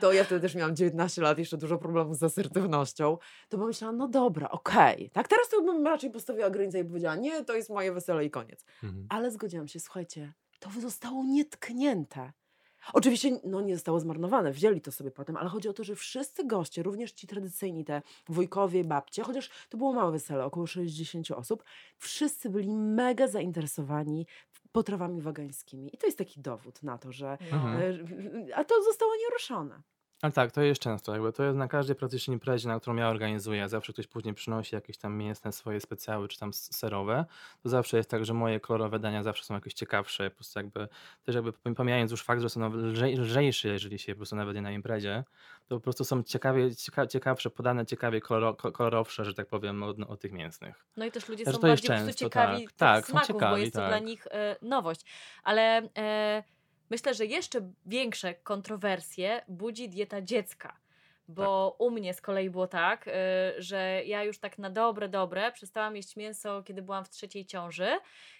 to 0.00 0.12
ja 0.12 0.24
wtedy 0.24 0.40
też 0.40 0.54
miałam 0.54 0.76
19 0.76 1.22
lat, 1.22 1.38
jeszcze 1.38 1.56
dużo 1.56 1.78
problemów 1.78 2.16
z 2.16 2.22
asertywnością, 2.22 3.18
to 3.48 3.58
pomyślałam, 3.58 3.96
no 3.96 4.08
dobra, 4.08 4.50
okej, 4.50 5.10
tak 5.10 5.28
teraz 5.28 5.48
to 5.48 5.62
bym 5.62 5.86
raczej 5.86 6.10
postawiła 6.10 6.50
granicę 6.50 6.80
i 6.80 6.84
powiedziała, 6.84 7.16
nie, 7.16 7.44
to 7.44 7.56
jest 7.56 7.70
moje 7.70 7.92
wesele 7.92 8.24
i 8.24 8.30
koniec. 8.30 8.64
Mhm. 8.82 9.06
Ale 9.08 9.30
zgodziłam 9.30 9.68
się, 9.68 9.80
słuchajcie, 9.80 10.32
to 10.58 10.70
zostało 10.80 11.24
nietknięte. 11.24 12.32
Oczywiście 12.92 13.40
no, 13.44 13.60
nie 13.60 13.74
zostało 13.74 14.00
zmarnowane, 14.00 14.52
wzięli 14.52 14.80
to 14.80 14.92
sobie 14.92 15.10
potem, 15.10 15.36
ale 15.36 15.48
chodzi 15.48 15.68
o 15.68 15.72
to, 15.72 15.84
że 15.84 15.96
wszyscy 15.96 16.44
goście, 16.44 16.82
również 16.82 17.12
ci 17.12 17.26
tradycyjni, 17.26 17.84
te 17.84 18.02
wujkowie, 18.28 18.84
babcie, 18.84 19.22
chociaż 19.22 19.50
to 19.68 19.78
było 19.78 19.92
małe 19.92 20.12
wesele, 20.12 20.44
około 20.44 20.66
60 20.66 21.30
osób, 21.30 21.64
wszyscy 21.98 22.50
byli 22.50 22.74
mega 22.76 23.28
zainteresowani 23.28 24.26
potrawami 24.72 25.20
wegańskimi. 25.22 25.94
I 25.94 25.98
to 25.98 26.06
jest 26.06 26.18
taki 26.18 26.40
dowód 26.40 26.82
na 26.82 26.98
to, 26.98 27.12
że. 27.12 27.30
Mhm. 27.40 27.82
e, 28.50 28.56
A 28.56 28.64
to 28.64 28.82
zostało 28.82 29.12
nieruszone. 29.16 29.82
Ale 30.22 30.32
tak, 30.32 30.52
to 30.52 30.60
jest 30.62 30.80
często, 30.82 31.12
jakby 31.12 31.32
to 31.32 31.42
jest 31.44 31.56
na 31.58 31.68
każdej 31.68 31.96
praktycznie 31.96 32.34
imprezie, 32.34 32.68
na 32.68 32.80
którą 32.80 32.96
ja 32.96 33.08
organizuję, 33.08 33.68
zawsze 33.68 33.92
ktoś 33.92 34.06
później 34.06 34.34
przynosi 34.34 34.74
jakieś 34.74 34.96
tam 34.98 35.16
mięsne 35.16 35.52
swoje 35.52 35.80
specjały, 35.80 36.28
czy 36.28 36.38
tam 36.38 36.52
serowe, 36.52 37.24
to 37.62 37.68
zawsze 37.68 37.96
jest 37.96 38.10
tak, 38.10 38.24
że 38.24 38.34
moje 38.34 38.60
kolorowe 38.60 38.98
dania 38.98 39.22
zawsze 39.22 39.44
są 39.44 39.54
jakieś 39.54 39.74
ciekawsze, 39.74 40.30
po 40.30 40.36
prostu 40.36 40.58
jakby, 40.58 40.88
też 41.24 41.34
jakby 41.34 41.52
pom- 41.52 41.74
pomijając 41.74 42.10
już 42.10 42.22
fakt, 42.22 42.42
że 42.42 42.50
są 42.50 42.72
lżej, 42.74 43.16
lżejsze, 43.16 43.68
jeżeli 43.68 43.98
się 43.98 44.12
po 44.12 44.16
prostu 44.16 44.36
nawet 44.36 44.56
je 44.56 44.62
na 44.62 44.72
imprezie, 44.72 45.24
to 45.68 45.76
po 45.76 45.80
prostu 45.80 46.04
są 46.04 46.22
ciekawie, 46.22 46.76
cieka, 46.76 47.06
ciekawsze, 47.06 47.50
podane 47.50 47.86
ciekawie 47.86 48.20
koloro, 48.20 48.54
ko- 48.54 48.72
kolorowsze, 48.72 49.24
że 49.24 49.34
tak 49.34 49.46
powiem, 49.46 49.82
od, 49.82 49.96
od 50.08 50.20
tych 50.20 50.32
mięsnych. 50.32 50.84
No 50.96 51.04
i 51.04 51.10
też 51.10 51.28
ludzie 51.28 51.44
Że 51.44 51.52
są 51.52 51.58
to 51.58 51.66
jest 51.66 51.82
bardziej 51.88 52.06
często, 52.06 52.24
ciekawi 52.24 52.52
tak. 52.52 52.60
tych 52.70 52.72
Tak, 52.78 53.06
smaków, 53.06 53.28
bo 53.28 53.34
ciekawi, 53.34 53.60
jest 53.60 53.72
to 53.74 53.78
tak. 53.80 53.88
dla 53.88 53.98
nich 53.98 54.26
e, 54.30 54.56
nowość. 54.62 55.00
Ale 55.42 55.82
e, 55.96 56.42
myślę, 56.92 57.14
że 57.14 57.26
jeszcze 57.26 57.72
większe 57.86 58.34
kontrowersje 58.34 59.42
budzi 59.48 59.88
dieta 59.88 60.22
dziecka. 60.22 60.76
Bo 61.28 61.76
u 61.78 61.90
mnie 61.90 62.14
z 62.14 62.20
kolei 62.20 62.50
było 62.50 62.66
tak, 62.66 63.08
e, 63.08 63.12
że 63.58 64.02
ja 64.06 64.24
już 64.24 64.38
tak 64.38 64.58
na 64.58 64.70
dobre, 64.70 65.08
dobre 65.08 65.52
przestałam 65.52 65.96
jeść 65.96 66.16
mięso, 66.16 66.62
kiedy 66.62 66.82
byłam 66.82 67.04
w 67.04 67.10
trzeciej 67.10 67.46
ciąży 67.46 67.88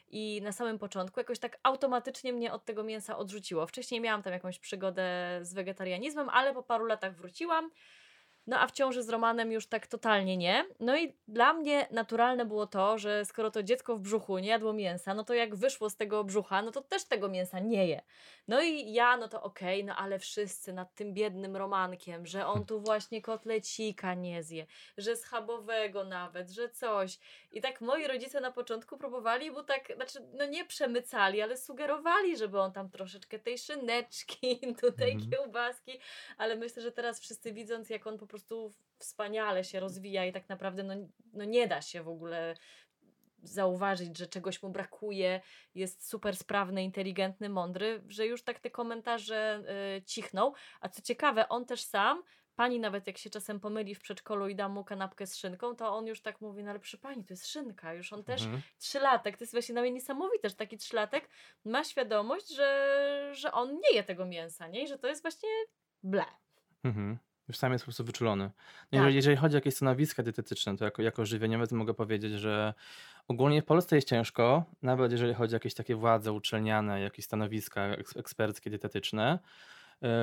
i 0.09 0.41
na 0.43 0.53
samym 0.53 0.79
początku 0.79 1.21
jakoś 1.21 1.39
tak 1.39 1.59
automatycznie 1.63 2.33
mnie 2.33 2.53
od 2.53 2.65
tego 2.65 2.85
mięsa 2.85 3.17
odrzuciło. 3.17 3.67
Wcześniej 3.67 4.01
miałam 4.01 4.23
tam 4.23 4.33
jakąś 4.33 4.59
przygodę 4.59 5.39
z 5.43 5.55
wegetarianizmem, 5.55 6.29
ale 6.29 6.55
po 6.55 6.63
paru 6.63 6.85
latach 6.85 7.17
wróciłam. 7.17 7.71
No 8.47 8.61
a 8.61 8.67
w 8.67 8.73
ciąży 8.73 9.03
z 9.03 9.09
Romanem 9.09 9.53
już 9.53 9.67
tak 9.67 9.87
totalnie 9.87 10.37
nie. 10.37 10.65
No 10.81 10.97
i 10.97 11.17
dla 11.29 11.53
mnie 11.53 11.87
naturalne 11.91 12.45
było 12.45 12.67
to, 12.67 12.99
że 12.99 13.25
skoro 13.25 13.51
to 13.51 13.63
dziecko 13.63 13.97
w 13.97 14.01
brzuchu 14.01 14.39
nie 14.39 14.49
jadło 14.49 14.73
mięsa, 14.73 15.15
no 15.15 15.25
to 15.25 15.35
jak 15.35 15.55
wyszło 15.55 15.91
z 15.91 15.97
tego 15.97 16.25
brzucha, 16.25 16.63
no 16.63 16.71
to 16.71 16.81
też 16.83 17.05
tego 17.05 17.29
mięsa 17.29 17.59
nie 17.59 17.87
je. 17.87 18.03
No 18.49 18.63
i 18.63 18.93
ja, 18.93 19.17
no 19.17 19.29
to 19.29 19.43
okej, 19.43 19.85
no 19.85 19.97
ale 19.97 20.19
wszyscy 20.19 20.73
nad 20.73 20.95
tym 20.95 21.15
biednym 21.15 21.57
Romankiem, 21.57 22.27
że 22.27 22.47
on 22.47 22.67
tu 22.67 22.81
właśnie 22.81 23.23
kotlecika 23.23 24.15
nie 24.15 24.43
zje, 24.43 24.67
że 24.99 25.17
schabowego 25.17 26.05
nawet, 26.05 26.51
że 26.51 26.69
coś. 26.71 27.19
I 27.53 27.61
tak 27.61 27.81
moi 27.81 28.07
rodzice 28.07 28.41
na 28.41 28.51
początku 28.53 28.97
próbowali, 28.99 29.51
bo 29.53 29.63
tak, 29.63 29.93
znaczy, 29.97 30.19
no 30.35 30.47
nie 30.47 30.65
przemycali, 30.65 31.43
ale 31.43 31.57
sugerowali, 31.57 32.37
żeby 32.37 32.61
on 32.61 32.73
tam 32.73 32.91
troszeczkę 32.91 33.39
tej 33.39 33.59
szyneczki, 33.59 34.61
tutaj 34.81 35.13
Mhm. 35.13 35.31
kiełbaski, 35.31 35.99
ale 36.39 36.57
myślę, 36.57 36.83
że 36.83 36.93
teraz 36.93 37.21
wszyscy 37.21 37.53
widząc, 37.53 37.91
jak 37.91 38.07
on 38.07 38.19
po 38.19 38.27
prostu 38.33 38.73
wspaniale 38.99 39.65
się 39.65 39.81
rozwija 39.81 40.25
i 40.27 40.33
tak 40.33 40.49
naprawdę 40.49 40.83
no, 40.83 40.95
no 41.33 41.45
nie 41.45 41.67
da 41.69 41.83
się 41.83 42.03
w 42.03 42.09
ogóle 42.09 42.55
zauważyć, 43.43 44.19
że 44.19 44.27
czegoś 44.27 44.63
mu 44.63 44.71
brakuje, 44.71 45.41
jest 45.75 46.09
super 46.09 46.37
sprawny, 46.37 46.83
inteligentny, 46.85 47.49
mądry, 47.49 48.03
że 48.09 48.27
już 48.27 48.45
tak 48.45 48.61
te 48.61 48.71
komentarze 48.71 49.63
y, 49.99 50.03
cichną. 50.03 50.53
A 50.81 50.89
co 50.89 51.03
ciekawe, 51.03 51.49
on 51.49 51.67
też 51.67 51.83
sam, 51.85 52.23
pani 52.57 52.81
nawet 52.81 53.07
jak 53.07 53.19
się 53.19 53.31
czasem 53.31 53.61
pomyli 53.61 53.95
w 53.95 54.01
przedszkolu 54.01 54.49
i 54.49 54.55
da 54.55 54.69
mu 54.69 54.85
kanapkę 54.85 55.27
z 55.27 55.37
szynką, 55.37 55.77
to 55.77 55.97
on 55.97 56.07
już 56.07 56.23
tak 56.23 56.41
mówi, 56.41 56.65
no 56.65 56.71
ale 56.71 56.81
przy 56.81 56.99
pani, 56.99 57.25
to 57.25 57.33
jest 57.33 57.47
szynka, 57.47 57.95
już 57.95 58.13
on 58.13 58.25
też 58.25 58.43
Mhm. 58.43 58.63
trzylatek, 58.79 59.37
to 59.37 59.45
jest 59.45 59.53
właśnie 59.53 59.73
dla 59.73 59.83
mnie 59.83 59.91
niesamowite, 59.91 60.49
że 60.49 60.55
taki 60.55 60.77
trzylatek 60.79 61.29
ma 61.65 61.85
świadomość, 61.85 62.49
że, 62.55 63.31
że 63.35 63.53
on 63.53 63.75
nie 63.75 63.97
je 63.97 64.05
tego 64.05 64.27
mięsa, 64.27 64.69
nie? 64.69 64.83
I 64.83 64.89
że 64.89 64.99
to 64.99 65.09
jest 65.09 65.23
właśnie 65.23 65.49
ble. 66.03 66.25
Mhm. 66.85 67.19
Już 67.49 67.57
sam 67.57 67.73
jest 67.73 67.85
po 67.85 67.87
prostu 67.87 68.05
wyczulony. 68.05 68.51
No 68.93 68.99
Tak. 69.05 69.15
jeżeli, 69.15 69.37
chodzi 69.37 69.55
o 69.55 69.59
jakieś 69.59 69.75
stanowiska 69.75 70.23
dietetyczne, 70.23 70.77
to 70.77 70.85
jako, 70.85 71.03
jako 71.03 71.27
żywieniowy 71.27 71.67
to 71.67 71.77
mogę 71.77 71.95
powiedzieć, 71.95 72.33
że 72.33 72.75
ogólnie 73.29 73.63
w 73.63 73.65
Polsce 73.65 73.97
jest 73.97 74.09
ciężko, 74.09 74.65
nawet 74.83 75.13
jeżeli 75.13 75.35
chodzi 75.35 75.55
o 75.55 75.57
jakieś 75.57 75.75
takie 75.75 75.97
władze 75.97 76.33
uczelniane, 76.33 77.01
jakieś 77.01 77.25
stanowiska 77.25 77.83
eks- 77.97 78.17
eksperckie, 78.17 78.71
dietetyczne. 78.71 79.39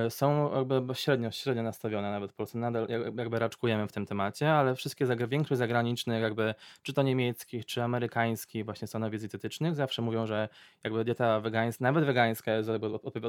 Y, 0.07 0.09
Są 0.09 0.55
jakby 0.55 0.95
średnio, 0.95 1.31
średnio 1.31 1.63
nastawione 1.63 2.11
nawet 2.11 2.31
w 2.31 2.33
Polsce. 2.35 2.57
Nadal 2.57 2.87
jak- 2.89 3.17
jakby 3.17 3.39
raczkujemy 3.39 3.87
w 3.87 3.91
tym 3.91 4.05
temacie, 4.05 4.51
ale 4.53 4.75
wszystkie 4.75 5.05
zagra- 5.05 5.27
większość 5.27 5.59
zagranicznych, 5.59 6.21
jakby 6.21 6.55
czy 6.83 6.93
to 6.93 7.01
niemieckich, 7.01 7.65
czy 7.65 7.83
amerykańskich 7.83 8.65
właśnie 8.65 8.87
stanowisk 8.87 9.21
dietetycznych 9.21 9.75
zawsze 9.75 10.01
mówią, 10.01 10.25
że 10.25 10.49
jakby 10.83 11.05
dieta 11.05 11.39
wegańska, 11.39 11.83
nawet 11.83 12.05
wegańska 12.05 12.51
jest 12.53 12.69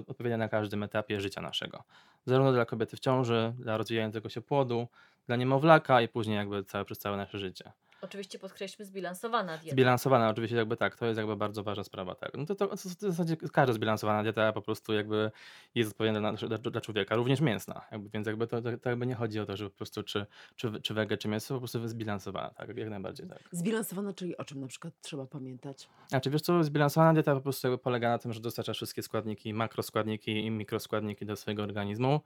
odpowiednia 0.07 0.37
na 0.39 0.49
każdym 0.49 0.83
etapie 0.83 1.21
życia 1.21 1.41
naszego 1.41 1.85
zarówno 2.27 2.53
dla 2.53 2.65
kobiety 2.65 2.97
w 2.97 3.01
ciąży, 3.01 3.53
dla 3.59 3.77
rozwijającego 3.77 4.29
się 4.29 4.41
płodu, 4.41 4.89
dla 5.27 5.37
niemowlaka 5.37 6.01
i 6.01 6.09
później 6.09 6.37
jakby 6.37 6.65
całe, 6.65 6.85
przez 6.85 6.99
całe 6.99 7.17
nasze 7.17 7.39
życie. 7.39 7.73
Oczywiście 8.03 8.39
podkreślmy 8.39 8.85
zbilansowana 8.85 9.59
dieta. 9.59 9.73
Zbilansowana 9.73 10.29
oczywiście 10.29 10.57
jakby 10.57 10.77
tak, 10.77 10.97
to 10.97 11.07
jest 11.07 11.19
jakby 11.19 11.37
bardzo 11.37 11.63
ważna 11.63 11.85
sprawa, 11.85 12.15
tak. 12.15 12.31
No 12.37 12.47
to, 12.47 12.55
to, 12.55 12.67
to 12.67 12.77
w 12.77 13.01
zasadzie 13.01 13.37
każda 13.37 13.73
zbilansowana 13.73 14.23
dieta 14.23 14.53
po 14.53 14.63
prostu 14.63 14.93
jakby 14.93 15.31
jest 15.75 15.91
odpowiednia 15.91 16.21
dla, 16.21 16.33
dla, 16.33 16.59
dla 16.59 16.81
człowieka, 16.81 17.17
również 17.17 17.41
mięsna, 17.41 17.81
jakby, 17.93 18.11
więc 18.11 18.27
jakby 18.27 18.47
to, 18.47 18.63
to, 18.63 18.79
to 18.79 18.89
jakby 18.89 19.07
nie 19.07 19.15
chodzi 19.15 19.41
o 19.41 19.47
to, 19.47 19.57
że 19.57 19.71
po 19.71 19.77
prostu 19.77 20.03
czy, 20.03 20.27
czy, 20.57 20.81
czy 20.83 20.95
wege, 20.95 21.17
czy 21.17 21.29
mięso, 21.29 21.55
po 21.55 21.61
prostu 21.61 21.89
zbilansowana, 21.89 22.51
tak, 22.51 22.77
jak 22.77 22.91
najbardziej 22.91 23.29
tak. 23.29 23.39
Zbilansowana, 23.53 24.13
czyli 24.13 24.37
o 24.37 24.45
czym 24.45 24.61
na 24.61 24.67
przykład 24.67 24.95
trzeba 25.03 25.27
pamiętać? 25.27 25.89
Znaczy 26.09 26.31
wiesz 26.31 26.43
co, 26.43 26.65
zbilansowana 26.65 27.15
dieta 27.15 27.35
po 27.35 27.41
prostu 27.41 27.69
jakby 27.69 27.83
polega 27.83 28.09
na 28.09 28.19
tym, 28.19 28.33
że 28.33 28.41
dostarcza 28.41 28.73
wszystkie 28.73 29.03
składniki, 29.03 29.55
makroskładniki 29.55 30.47
i 30.47 30.51
mikroskładniki 30.51 31.27
do 31.27 31.37
swojego 31.37 31.63
organizmu. 31.63 32.21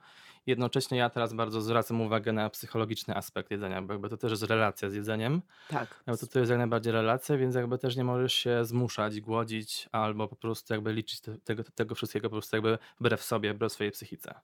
Jednocześnie 0.45 0.97
ja 0.97 1.09
teraz 1.09 1.33
bardzo 1.33 1.61
zwracam 1.61 2.01
uwagę 2.01 2.33
na 2.33 2.49
psychologiczny 2.49 3.15
aspekt 3.15 3.51
jedzenia, 3.51 3.81
bo 3.81 3.93
jakby 3.93 4.09
to 4.09 4.17
też 4.17 4.31
jest 4.31 4.43
relacja 4.43 4.89
z 4.89 4.93
jedzeniem. 4.93 5.41
Tak. 5.67 6.03
No 6.07 6.17
to 6.17 6.27
to 6.27 6.39
jest 6.39 6.49
jak 6.49 6.57
najbardziej 6.57 6.93
relacja, 6.93 7.37
więc 7.37 7.55
jakby 7.55 7.77
też 7.77 7.95
nie 7.95 8.03
możesz 8.03 8.33
się 8.33 8.65
zmuszać, 8.65 9.21
głodzić 9.21 9.89
albo 9.91 10.27
po 10.27 10.35
prostu 10.35 10.73
jakby 10.73 10.93
liczyć 10.93 11.21
te, 11.21 11.37
tego, 11.37 11.63
tego 11.75 11.95
wszystkiego 11.95 12.29
po 12.29 12.33
prostu 12.33 12.55
jakby 12.55 12.77
wbrew 12.99 13.23
sobie, 13.23 13.53
wbrew 13.53 13.73
swojej 13.73 13.91
psychice. 13.91 14.39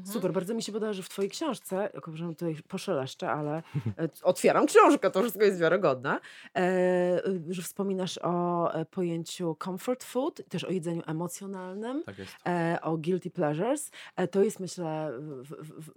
Mhm. 0.00 0.12
Super, 0.14 0.32
bardzo 0.32 0.54
mi 0.54 0.62
się 0.62 0.72
podoba, 0.72 0.92
że 0.92 1.02
w 1.02 1.08
twojej 1.08 1.30
książce, 1.30 1.90
że 2.14 2.28
tutaj 2.28 2.56
poszeleszczę, 2.68 3.30
ale 3.32 3.56
e, 3.98 4.08
otwieram 4.22 4.66
książkę, 4.66 5.10
to 5.10 5.20
wszystko 5.20 5.44
jest 5.44 5.60
wiarygodne, 5.60 6.20
e, 6.56 7.22
że 7.50 7.62
wspominasz 7.62 8.18
o 8.22 8.72
e, 8.74 8.84
pojęciu 8.84 9.56
comfort 9.64 10.04
food, 10.04 10.40
też 10.48 10.64
o 10.64 10.70
jedzeniu 10.70 11.02
emocjonalnym, 11.06 12.02
Tak 12.04 12.18
jest. 12.18 12.32
e, 12.46 12.78
o 12.82 12.96
guilty 12.96 13.30
pleasures. 13.30 13.90
E, 14.16 14.28
to 14.28 14.42
jest 14.42 14.60
myślę 14.60 15.12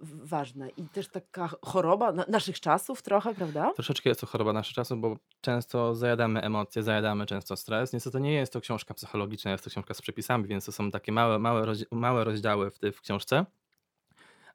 ważne 0.00 0.68
i 0.68 0.82
też 0.88 1.08
taka 1.08 1.48
choroba 1.62 2.12
na, 2.12 2.24
naszych 2.28 2.60
czasów 2.60 3.02
trochę, 3.02 3.34
prawda? 3.34 3.72
Troszeczkę 3.74 4.08
jest 4.10 4.20
to 4.20 4.26
choroba 4.26 4.52
naszych 4.52 4.74
czasów, 4.74 5.00
bo 5.00 5.16
często 5.40 5.94
zajadamy 5.94 6.40
emocje, 6.42 6.82
zajadamy 6.82 7.26
często 7.26 7.56
stres. 7.56 7.92
Niestety 7.92 8.20
nie 8.20 8.34
jest 8.34 8.52
to 8.52 8.60
książka 8.60 8.94
psychologiczna, 8.94 9.50
jest 9.50 9.64
to 9.64 9.70
książka 9.70 9.94
z 9.94 10.02
przepisami, 10.02 10.46
więc 10.48 10.64
to 10.64 10.72
są 10.72 10.90
takie 10.90 11.12
małe, 11.12 11.38
małe, 11.38 11.62
rozdzia- 11.66 11.86
małe 11.90 12.24
rozdziały 12.24 12.70
w, 12.70 12.78
tej, 12.78 12.92
w 12.92 13.00
książce. 13.00 13.44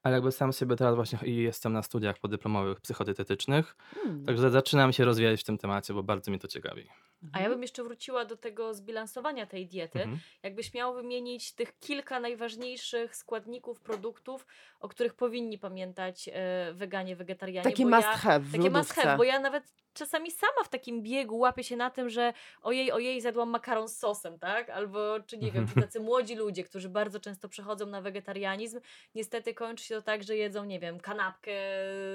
Ale 0.04 0.16
jakby 0.16 0.32
sam 0.32 0.54
sobie 0.54 0.76
teraz 0.76 0.96
właśnie 0.96 1.20
i 1.24 1.36
jestem 1.36 1.74
na 1.74 1.84
studiach 1.84 2.20
podyplomowych 2.20 2.82
psychodietetycznych, 2.82 3.76
Hmm. 3.94 4.26
także 4.26 4.50
zaczynam 4.50 4.94
się 4.94 5.06
rozwijać 5.06 5.42
w 5.42 5.44
tym 5.44 5.58
temacie, 5.58 5.94
bo 5.94 6.04
bardzo 6.04 6.32
mnie 6.32 6.40
to 6.40 6.48
ciekawi. 6.48 6.88
A 7.34 7.42
ja 7.42 7.50
bym 7.50 7.62
jeszcze 7.62 7.84
wróciła 7.84 8.26
do 8.26 8.38
tego 8.38 8.74
zbilansowania 8.74 9.46
tej 9.46 9.68
diety. 9.68 10.00
Mhm. 10.00 10.20
Jakbyś 10.44 10.74
miał 10.74 10.94
wymienić 10.94 11.54
tych 11.54 11.80
kilka 11.80 12.20
najważniejszych 12.20 13.16
składników, 13.16 13.80
produktów, 13.80 14.46
o 14.80 14.90
których 14.90 15.14
powinni 15.14 15.58
pamiętać 15.58 16.30
e, 16.34 16.74
weganie, 16.74 17.16
wegetarianie. 17.16 17.70
Taki 17.70 17.84
bo 17.84 17.90
must 17.90 18.08
ja, 18.08 18.18
have 18.18 18.46
Takie 18.52 18.70
must 18.70 18.94
have, 18.94 19.18
bo 19.18 19.24
ja 19.24 19.40
nawet 19.40 19.64
czasami 19.94 20.32
sama 20.32 20.64
w 20.64 20.70
takim 20.70 21.04
biegu 21.04 21.38
łapię 21.38 21.64
się 21.64 21.78
na 21.78 21.90
tym, 21.90 22.10
że 22.10 22.34
ojej, 22.62 22.92
ojej, 22.92 23.22
zjadłam 23.22 23.50
makaron 23.50 23.90
z 23.90 23.98
sosem, 23.98 24.40
tak? 24.40 24.70
Albo, 24.70 25.20
czy 25.20 25.38
nie 25.38 25.52
wiem, 25.52 25.68
czy 25.68 25.82
tacy 25.82 26.00
młodzi 26.00 26.36
ludzie, 26.36 26.64
którzy 26.64 26.90
bardzo 26.90 27.20
często 27.20 27.50
przechodzą 27.50 27.86
na 27.86 28.02
wegetarianizm, 28.02 28.80
niestety 29.16 29.54
kończy 29.54 29.86
się 29.86 29.96
to 29.96 30.02
tak, 30.02 30.24
że 30.24 30.36
jedzą, 30.36 30.66
nie 30.66 30.80
wiem, 30.80 31.00
kanapkę 31.00 31.52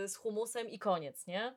z 0.06 0.16
humusem 0.16 0.68
i 0.68 0.78
koniec, 0.78 1.26
nie? 1.26 1.54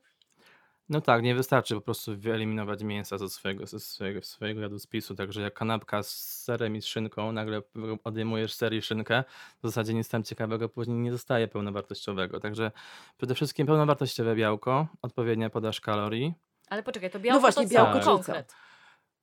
No 0.89 1.01
tak, 1.01 1.23
nie 1.23 1.35
wystarczy 1.35 1.75
po 1.75 1.81
prostu 1.81 2.17
wyeliminować 2.17 2.83
mięsa 2.83 3.17
ze 3.17 3.29
swojego, 3.29 3.65
ze 3.65 3.79
swojego, 3.79 4.21
swojego 4.21 4.61
jadłospisu, 4.61 5.15
także 5.15 5.41
jak 5.41 5.53
kanapka 5.53 6.03
z 6.03 6.09
serem 6.43 6.75
i 6.75 6.81
z 6.81 6.85
szynką, 6.85 7.31
nagle 7.31 7.61
odejmujesz 8.03 8.53
ser 8.53 8.73
i 8.73 8.81
szynkę, 8.81 9.23
w 9.63 9.67
zasadzie 9.67 9.93
nic 9.93 10.09
tam 10.09 10.23
ciekawego 10.23 10.69
później 10.69 10.97
nie 10.97 11.11
zostaje 11.11 11.47
pełnowartościowego, 11.47 12.39
także 12.39 12.71
przede 13.17 13.35
wszystkim 13.35 13.67
pełnowartościowe 13.67 14.35
białko, 14.35 14.87
odpowiednia 15.01 15.49
podaż 15.49 15.81
kalorii, 15.81 16.33
Ale 16.69 16.83
poczekaj, 16.83 17.09
to 17.09 17.19
białko 17.19 17.39
właśnie, 17.41 17.67
to 17.67 17.73
białko, 17.73 17.99
konkret. 17.99 18.55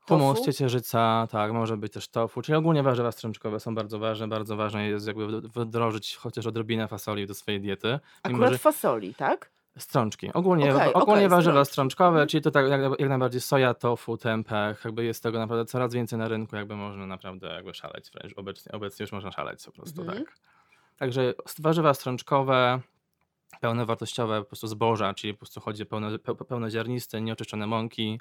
Humus, 0.08 0.40
ciecierzyca, 0.44 1.28
tak, 1.30 1.52
może 1.52 1.76
być 1.76 1.92
też 1.92 2.08
tofu, 2.08 2.42
czyli 2.42 2.56
ogólnie 2.56 2.82
warzywa 2.82 3.12
strączkowe 3.12 3.60
są 3.60 3.74
bardzo 3.74 3.98
ważne. 3.98 4.28
Bardzo 4.28 4.56
ważne 4.56 4.88
jest 4.88 5.06
jakby 5.06 5.26
wd- 5.26 5.48
wdrożyć 5.48 6.16
chociaż 6.16 6.46
odrobinę 6.46 6.88
fasoli 6.88 7.26
do 7.26 7.34
swojej 7.34 7.60
diety. 7.60 7.88
Mimo, 7.88 8.00
Akurat 8.22 8.52
że 8.52 8.58
fasoli, 8.58 9.14
tak? 9.14 9.50
Strączki. 9.78 10.32
Ogólnie, 10.32 10.74
Okej, 10.74 10.92
ogólnie 10.94 11.12
okej, 11.20 11.28
warzywa 11.28 11.52
strączki. 11.54 11.72
strączkowe, 11.72 12.08
Mhm. 12.10 12.28
czyli 12.28 12.42
to 12.42 12.50
tak 12.50 12.68
jak, 12.68 12.80
jak 12.98 13.08
najbardziej 13.08 13.40
soja, 13.40 13.74
tofu, 13.74 14.16
tempeh, 14.16 14.84
jakby 14.84 15.04
jest 15.04 15.22
tego 15.22 15.38
naprawdę 15.38 15.64
coraz 15.64 15.94
więcej 15.94 16.18
na 16.18 16.28
rynku, 16.28 16.56
jakby 16.56 16.76
można 16.76 17.06
naprawdę 17.06 17.48
jakby 17.48 17.74
szaleć 17.74 18.10
wręcz. 18.10 18.32
Obecnie, 18.38 18.72
obecnie 18.72 19.02
już 19.02 19.12
można 19.12 19.32
szaleć 19.32 19.64
po 19.64 19.72
prostu, 19.72 20.00
Mhm. 20.00 20.24
tak. 20.24 20.34
Także 20.96 21.34
warzywa 21.58 21.94
strączkowe, 21.94 22.80
pełnowartościowe 23.60 24.40
po 24.40 24.46
prostu 24.46 24.66
zboża, 24.66 25.14
czyli 25.14 25.34
po 25.34 25.38
prostu 25.38 25.60
chodzi 25.60 25.86
pełno, 25.86 26.18
pe, 26.18 26.34
pełnoziarniste, 26.34 27.20
nieoczyszczone 27.20 27.66
mąki, 27.66 28.20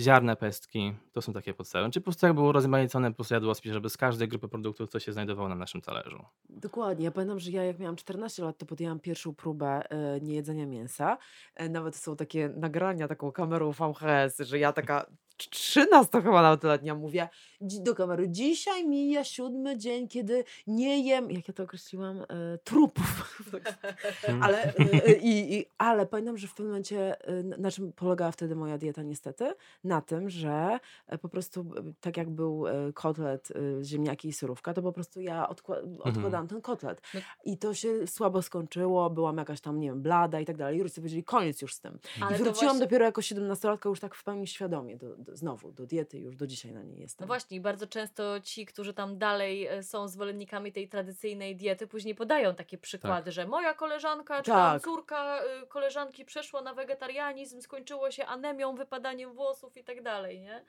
ziarne 0.00 0.36
pestki, 0.36 0.94
to 1.12 1.22
są 1.22 1.32
takie 1.32 1.54
podstawy. 1.54 1.90
Czyli 1.90 2.02
po 2.02 2.04
prostu 2.04 2.26
jakby 2.26 2.42
urozmaicone 2.42 3.10
po 3.10 3.14
prostu 3.14 3.34
jadłospis, 3.34 3.72
żeby 3.72 3.90
z 3.90 3.96
każdej 3.96 4.28
grupy 4.28 4.48
produktów 4.48 4.90
coś 4.90 5.04
się 5.04 5.12
znajdowało 5.12 5.48
na 5.48 5.54
naszym 5.54 5.80
talerzu. 5.80 6.24
Dokładnie. 6.48 7.04
Ja 7.04 7.10
pamiętam, 7.10 7.38
że 7.38 7.50
ja 7.50 7.64
jak 7.64 7.78
miałam 7.78 7.96
14 7.96 8.44
lat, 8.44 8.58
to 8.58 8.66
podjęłam 8.66 9.00
pierwszą 9.00 9.34
próbę 9.34 9.90
e, 9.90 10.20
niejedzenia 10.20 10.66
mięsa. 10.66 11.18
E, 11.54 11.68
nawet 11.68 11.96
są 11.96 12.16
takie 12.16 12.48
nagrania 12.48 13.08
taką 13.08 13.32
kamerą 13.32 13.72
VHS, 13.72 14.38
że 14.38 14.58
ja 14.58 14.72
taka 14.72 15.06
13 15.36 16.22
chyba 16.22 16.42
nastoletnia 16.42 16.94
mówię 16.94 17.28
dzi- 17.62 17.82
do 17.82 17.94
kamery, 17.94 18.28
dzisiaj 18.28 18.88
mija 18.88 19.24
siódmy 19.24 19.76
dzień, 19.78 20.08
kiedy 20.08 20.44
nie 20.66 21.06
jem, 21.06 21.30
jak 21.30 21.48
ja 21.48 21.54
to 21.54 21.62
określiłam, 21.62 22.22
e, 22.22 22.24
trupów. 22.64 23.40
ale, 24.42 24.74
e, 24.76 25.12
i, 25.12 25.54
i, 25.58 25.66
ale 25.78 26.06
pamiętam, 26.06 26.38
że 26.38 26.46
w 26.46 26.50
pewnym 26.54 26.66
momencie, 26.68 27.26
e, 27.28 27.42
na 27.42 27.70
czym 27.70 27.92
polegała 27.92 28.30
wtedy 28.30 28.56
moja 28.56 28.78
dieta 28.78 29.02
niestety? 29.02 29.54
Na 29.84 30.00
tym, 30.00 30.30
że 30.30 30.78
e, 31.06 31.18
po 31.18 31.28
prostu 31.28 31.60
e, 31.60 31.92
tak 32.00 32.16
jak 32.16 32.30
był 32.30 32.66
e, 32.68 32.92
kotlet, 32.92 33.48
e, 33.80 33.84
ziemniaki 33.84 34.28
i 34.28 34.32
surówka, 34.32 34.74
to 34.74 34.82
po 34.82 34.92
prostu 34.92 35.20
ja 35.20 35.46
odkła- 35.48 36.00
odkładałam 36.00 36.48
ten 36.48 36.60
kotlet. 36.60 37.00
No- 37.14 37.20
I 37.44 37.58
to 37.58 37.74
się 37.74 38.06
słabo 38.06 38.42
skończyło, 38.42 39.10
byłam 39.10 39.36
jakaś 39.36 39.60
tam, 39.60 39.80
nie 39.80 39.88
wiem, 39.88 40.02
blada 40.02 40.40
i 40.40 40.44
tak 40.44 40.56
dalej. 40.56 40.78
I 40.78 40.82
rodzice 40.82 41.00
powiedzieli, 41.00 41.24
koniec 41.24 41.62
już 41.62 41.74
z 41.74 41.80
tym. 41.80 41.98
Ale 42.20 42.36
I 42.36 42.38
wróciłam 42.38 42.54
właśnie- 42.66 42.80
dopiero 42.80 43.04
jako 43.04 43.20
17-latka 43.20 43.88
już 43.88 44.00
tak 44.00 44.14
w 44.14 44.24
pełni 44.24 44.46
świadomie 44.46 44.96
do, 44.96 45.16
do, 45.16 45.23
znowu 45.32 45.72
do 45.72 45.86
diety, 45.86 46.18
już 46.18 46.36
do 46.36 46.46
dzisiaj 46.46 46.72
na 46.72 46.82
niej 46.82 47.00
jestem. 47.00 47.24
No 47.24 47.26
właśnie, 47.26 47.60
bardzo 47.60 47.86
często 47.86 48.40
ci, 48.40 48.66
którzy 48.66 48.94
tam 48.94 49.18
dalej 49.18 49.66
e, 49.66 49.82
są 49.82 50.08
zwolennikami 50.08 50.72
tej 50.72 50.88
tradycyjnej 50.88 51.56
diety, 51.56 51.86
później 51.86 52.14
podają 52.14 52.54
takie 52.54 52.78
przykłady, 52.78 53.32
że 53.32 53.46
moja 53.46 53.74
koleżanka 53.74 54.42
czy 54.42 54.50
Tak. 54.50 54.82
córka 54.82 55.40
y, 55.62 55.66
koleżanki 55.66 56.24
przeszła 56.24 56.62
na 56.62 56.74
wegetarianizm, 56.74 57.60
skończyło 57.60 58.10
się 58.10 58.26
anemią, 58.26 58.74
wypadaniem 58.74 59.32
włosów 59.32 59.76
i 59.76 59.84
tak 59.84 60.02
dalej, 60.02 60.40
nie? 60.40 60.64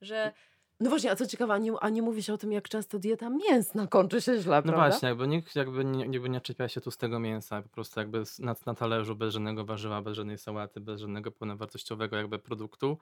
Że 0.00 0.32
No 0.80 0.90
właśnie, 0.90 1.10
a 1.10 1.16
co 1.16 1.26
ciekawe, 1.26 1.54
a 1.54 1.58
nie, 1.58 1.72
a 1.80 1.88
nie 1.88 2.02
mówi 2.02 2.22
się 2.22 2.34
o 2.34 2.38
tym, 2.38 2.52
jak 2.52 2.68
często 2.68 2.98
dieta 2.98 3.30
mięsna 3.30 3.86
kończy 3.86 4.20
się 4.20 4.38
źle, 4.40 4.56
No 4.56 4.62
prawda? 4.62 4.88
właśnie, 4.88 5.08
jakby 5.08 5.28
nikt 5.28 5.56
jakby 5.56 5.84
nie, 5.84 6.04
jakby 6.04 6.28
nie 6.28 6.40
czepia 6.40 6.68
się 6.68 6.80
tu 6.80 6.90
z 6.90 6.96
tego 6.96 7.18
mięsa, 7.20 7.62
po 7.62 7.68
prostu 7.68 8.00
jakby 8.00 8.22
na, 8.38 8.54
na 8.66 8.74
talerzu 8.74 9.16
bez 9.16 9.32
żadnego 9.34 9.64
warzywa, 9.64 10.02
bez 10.02 10.14
żadnej 10.16 10.38
sałaty, 10.38 10.80
bez 10.80 11.00
żadnego 11.00 11.30
pełnowartościowego 11.32 12.16
jakby 12.16 12.38
produktu, 12.38 12.98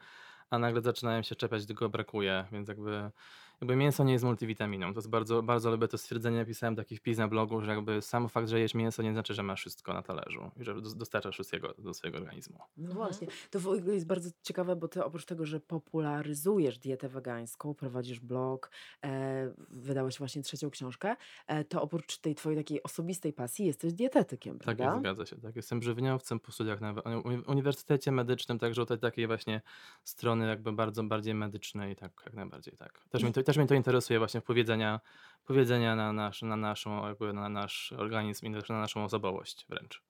a 0.50 0.58
nagle 0.58 0.80
zaczynają 0.80 1.22
się 1.22 1.34
czepiać, 1.36 1.64
gdy 1.64 1.74
go 1.74 1.88
brakuje, 1.88 2.44
więc 2.52 2.68
jakby, 2.68 3.10
jakby 3.60 3.76
mięso 3.76 4.04
nie 4.04 4.12
jest 4.12 4.24
multivitaminą. 4.24 4.94
To 4.94 4.98
jest 4.98 5.10
bardzo, 5.10 5.42
bardzo 5.42 5.70
lubię 5.70 5.88
to 5.88 5.98
stwierdzenie, 5.98 6.44
pisałem 6.44 6.76
taki 6.76 6.96
wpis 6.96 7.18
na 7.18 7.28
blogu, 7.28 7.60
że 7.60 7.70
jakby 7.74 8.02
sam 8.02 8.28
fakt, 8.28 8.48
że 8.48 8.60
jesz 8.60 8.74
mięso 8.74 9.02
nie 9.02 9.12
znaczy, 9.12 9.34
że 9.34 9.42
masz 9.42 9.60
wszystko 9.60 9.92
na 9.92 10.02
talerzu 10.02 10.50
i 10.60 10.64
że 10.64 10.74
dos- 10.80 10.96
dostarczasz 10.96 11.34
wszystkiego 11.34 11.74
do 11.78 11.94
swojego 11.94 12.18
organizmu. 12.18 12.58
No 12.76 12.94
właśnie, 12.94 13.26
to 13.50 13.60
w 13.60 13.66
ogóle 13.68 13.94
jest 13.94 14.06
bardzo 14.06 14.30
ciekawe, 14.42 14.76
bo 14.76 14.88
ty 14.88 15.04
oprócz 15.04 15.24
tego, 15.24 15.46
że 15.46 15.60
popularyzujesz 15.60 16.78
dietę 16.78 17.08
wegańską, 17.08 17.74
prowadzisz 17.74 18.20
blog, 18.20 18.70
e, 19.04 19.52
wydałeś 19.70 20.18
właśnie 20.18 20.42
trzecią 20.42 20.70
książkę, 20.70 21.16
e, 21.46 21.64
to 21.64 21.82
oprócz 21.82 22.18
tej 22.18 22.34
twojej 22.34 22.58
takiej 22.58 22.82
osobistej 22.82 23.32
pasji 23.32 23.66
jesteś 23.66 23.92
dietetykiem, 23.92 24.58
Tak 24.58 24.64
prawda? 24.76 24.84
jest, 24.84 24.98
zgadza 25.00 25.26
się. 25.26 25.36
Tak. 25.36 25.56
Jestem 25.56 25.82
żywniowcem 25.82 26.40
po 26.40 26.52
studiach 26.52 26.80
na 26.80 26.92
uni- 26.92 27.42
Uniwersytecie 27.46 28.12
Medycznym, 28.12 28.58
także 28.58 28.82
od 28.82 29.00
takiej 29.00 29.26
właśnie 29.26 29.60
strony 30.04 30.48
jakby 30.48 30.72
bardzo 30.72 31.02
bardziej 31.04 31.34
medycznej, 31.34 31.96
tak 31.96 32.12
jak 32.24 32.34
najbardziej 32.34 32.76
tak. 32.76 33.04
Też, 33.10 33.22
mnie 33.22 33.32
to, 33.32 33.42
też 33.50 33.56
mnie 33.56 33.66
to 33.66 33.74
interesuje 33.74 34.18
właśnie 34.18 34.40
powiedzenia, 34.40 35.00
powiedzenia 35.44 35.96
na, 35.96 36.12
nasz, 36.12 36.42
na, 36.42 36.56
naszą, 36.56 37.06
jakby 37.06 37.32
na 37.32 37.48
nasz 37.48 37.92
organizm 37.92 38.46
i 38.46 38.50
na 38.50 38.60
naszą 38.68 39.04
osobowość 39.04 39.66
wręcz. 39.68 40.02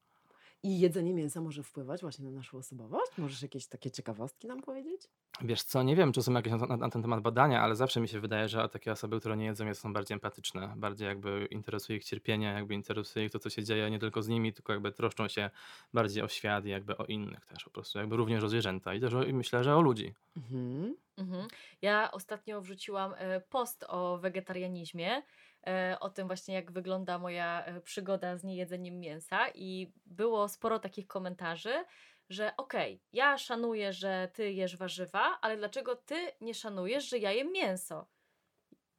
I 0.62 0.80
jedzenie 0.80 1.14
mięsa 1.14 1.40
może 1.40 1.62
wpływać 1.62 2.00
właśnie 2.00 2.24
na 2.24 2.30
naszą 2.30 2.58
osobowość? 2.58 3.12
Możesz 3.18 3.42
jakieś 3.42 3.66
takie 3.66 3.90
ciekawostki 3.90 4.48
nam 4.48 4.62
powiedzieć? 4.62 5.08
Wiesz 5.40 5.62
co, 5.62 5.82
nie 5.82 5.96
wiem, 5.96 6.12
czy 6.12 6.22
są 6.22 6.32
jakieś 6.32 6.52
na, 6.52 6.66
na, 6.66 6.76
na 6.76 6.90
ten 6.90 7.02
temat 7.02 7.20
badania, 7.20 7.62
ale 7.62 7.76
zawsze 7.76 8.00
mi 8.00 8.08
się 8.08 8.20
wydaje, 8.20 8.48
że 8.48 8.68
takie 8.68 8.92
osoby, 8.92 9.20
które 9.20 9.36
nie 9.36 9.44
jedzą 9.44 9.64
mięsa 9.64 9.80
są 9.80 9.92
bardziej 9.92 10.14
empatyczne, 10.14 10.74
bardziej 10.76 11.08
jakby 11.08 11.46
interesuje 11.50 11.98
ich 11.98 12.04
cierpienie, 12.04 12.46
jakby 12.46 12.74
interesuje 12.74 13.24
ich 13.24 13.32
to, 13.32 13.38
co 13.38 13.50
się 13.50 13.64
dzieje 13.64 13.90
nie 13.90 13.98
tylko 13.98 14.22
z 14.22 14.28
nimi, 14.28 14.52
tylko 14.52 14.72
jakby 14.72 14.92
troszczą 14.92 15.28
się 15.28 15.50
bardziej 15.94 16.22
o 16.22 16.28
świat 16.28 16.66
i 16.66 16.68
jakby 16.68 16.96
o 16.96 17.04
innych 17.04 17.46
też 17.46 17.64
po 17.64 17.70
prostu, 17.70 17.98
jakby 17.98 18.16
również 18.16 18.44
o 18.44 18.48
zwierzęta 18.48 18.94
i 18.94 19.00
też 19.00 19.14
o, 19.14 19.24
i 19.24 19.32
myślę, 19.32 19.64
że 19.64 19.76
o 19.76 19.80
ludzi. 19.80 20.14
Mhm. 20.36 20.96
Mhm. 21.20 21.48
Ja 21.82 22.10
ostatnio 22.12 22.60
wrzuciłam 22.60 23.14
e, 23.18 23.40
post 23.40 23.84
o 23.88 24.18
wegetarianizmie, 24.18 25.22
e, 25.66 25.96
o 26.00 26.10
tym 26.10 26.26
właśnie 26.26 26.54
jak 26.54 26.72
wygląda 26.72 27.18
moja 27.18 27.64
e, 27.64 27.80
przygoda 27.80 28.36
z 28.36 28.44
niejedzeniem 28.44 29.00
mięsa 29.00 29.48
i 29.54 29.92
było 30.06 30.48
sporo 30.48 30.78
takich 30.78 31.06
komentarzy, 31.06 31.84
że 32.28 32.56
okej, 32.56 33.02
ja 33.12 33.38
szanuję, 33.38 33.92
że 33.92 34.28
ty 34.34 34.52
jesz 34.52 34.76
warzywa, 34.76 35.38
ale 35.42 35.56
dlaczego 35.56 35.96
ty 35.96 36.14
nie 36.40 36.54
szanujesz, 36.54 37.08
że 37.08 37.18
ja 37.18 37.32
jem 37.32 37.52
mięso? 37.52 38.06